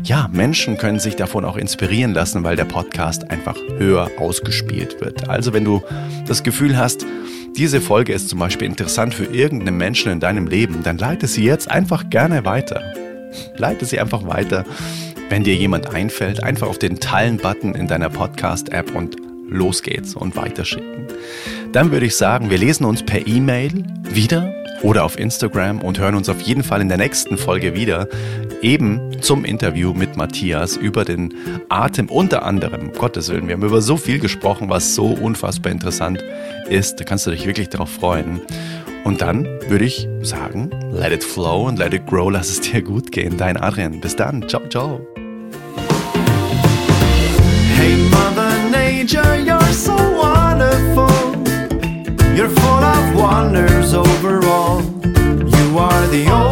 ja, 0.05 0.31
Menschen 0.33 0.79
können 0.79 1.01
sich 1.01 1.17
davon 1.17 1.45
auch 1.45 1.57
inspirieren 1.57 2.15
lassen, 2.15 2.45
weil 2.45 2.55
der 2.55 2.65
Podcast 2.65 3.29
einfach 3.29 3.57
höher 3.77 4.09
ausgespielt 4.19 5.01
wird. 5.01 5.29
Also 5.29 5.53
wenn 5.53 5.65
du 5.65 5.83
das 6.29 6.45
Gefühl 6.45 6.79
hast, 6.79 7.05
diese 7.57 7.81
Folge 7.81 8.13
ist 8.13 8.29
zum 8.29 8.39
Beispiel 8.39 8.69
interessant 8.69 9.15
für 9.15 9.25
irgendeinen 9.25 9.79
Menschen 9.79 10.13
in 10.13 10.21
deinem 10.21 10.47
Leben, 10.47 10.85
dann 10.85 10.97
leite 10.97 11.27
sie 11.27 11.43
jetzt 11.43 11.69
einfach 11.69 12.09
gerne 12.09 12.45
weiter. 12.45 12.85
Leite 13.57 13.85
sie 13.85 14.01
einfach 14.01 14.27
weiter. 14.27 14.65
Wenn 15.29 15.45
dir 15.45 15.55
jemand 15.55 15.93
einfällt, 15.95 16.43
einfach 16.43 16.69
auf 16.69 16.79
den 16.79 17.01
Teilen-Button 17.01 17.75
in 17.75 17.89
deiner 17.89 18.11
Podcast-App 18.11 18.95
und 18.95 19.17
los 19.49 19.83
geht's 19.83 20.15
und 20.15 20.37
weiterschicken. 20.37 21.07
Dann 21.73 21.91
würde 21.91 22.07
ich 22.07 22.17
sagen, 22.17 22.51
wir 22.51 22.59
lesen 22.59 22.85
uns 22.85 23.05
per 23.05 23.27
E-Mail 23.27 23.85
wieder 24.03 24.53
oder 24.83 25.05
auf 25.05 25.19
Instagram 25.19 25.81
und 25.81 25.99
hören 25.99 26.15
uns 26.15 26.29
auf 26.29 26.41
jeden 26.41 26.63
Fall 26.63 26.81
in 26.81 26.89
der 26.89 26.99
nächsten 26.99 27.39
Folge 27.39 27.75
wieder, 27.75 28.09
eben 28.63 29.21
zum 29.21 29.45
Interview 29.45 29.93
mit 29.93 30.17
Matthias 30.17 30.77
über 30.77 31.05
den 31.05 31.35
Atem 31.69 32.09
unter 32.09 32.45
anderem. 32.45 32.93
Gottes 32.93 33.29
Willen, 33.29 33.49
wir 33.49 33.55
haben 33.55 33.65
über 33.65 33.83
so 33.83 33.97
viel 33.97 34.19
gesprochen, 34.19 34.69
was 34.69 34.95
so 34.95 35.07
unfassbar 35.07 35.73
interessant 35.73 36.23
ist. 36.69 37.01
Da 37.01 37.05
kannst 37.05 37.27
du 37.27 37.31
dich 37.31 37.47
wirklich 37.47 37.69
darauf 37.69 37.91
freuen. 37.91 38.41
Und 39.07 39.23
dann 39.23 39.47
würde 39.69 39.85
ich 39.85 40.09
sagen, 40.23 40.69
let 40.91 41.13
it 41.13 41.23
flow 41.23 41.69
and 41.69 41.79
let 41.79 41.95
it 41.95 42.05
grow, 42.07 42.29
lass 42.29 42.49
es 42.49 42.61
dir 42.61 42.83
gut 42.83 43.13
gehen, 43.13 43.37
dein 43.37 43.57
Adrian. 43.57 44.01
Bis 44.01 44.17
dann, 44.17 44.49
ciao, 44.49 44.69
ciao. 44.69 45.01
Hey 47.77 47.95
Mother 48.11 48.51
Nature, 48.69 49.37
you're 49.37 49.73
so 49.73 49.93
wonderful. 49.93 51.07
You're 52.35 52.51
full 52.51 52.83
of 52.83 53.15
wonders 53.15 53.95
overall. 53.95 54.83
You 55.05 55.79
are 55.79 56.09
the 56.09 56.29
only 56.29 56.46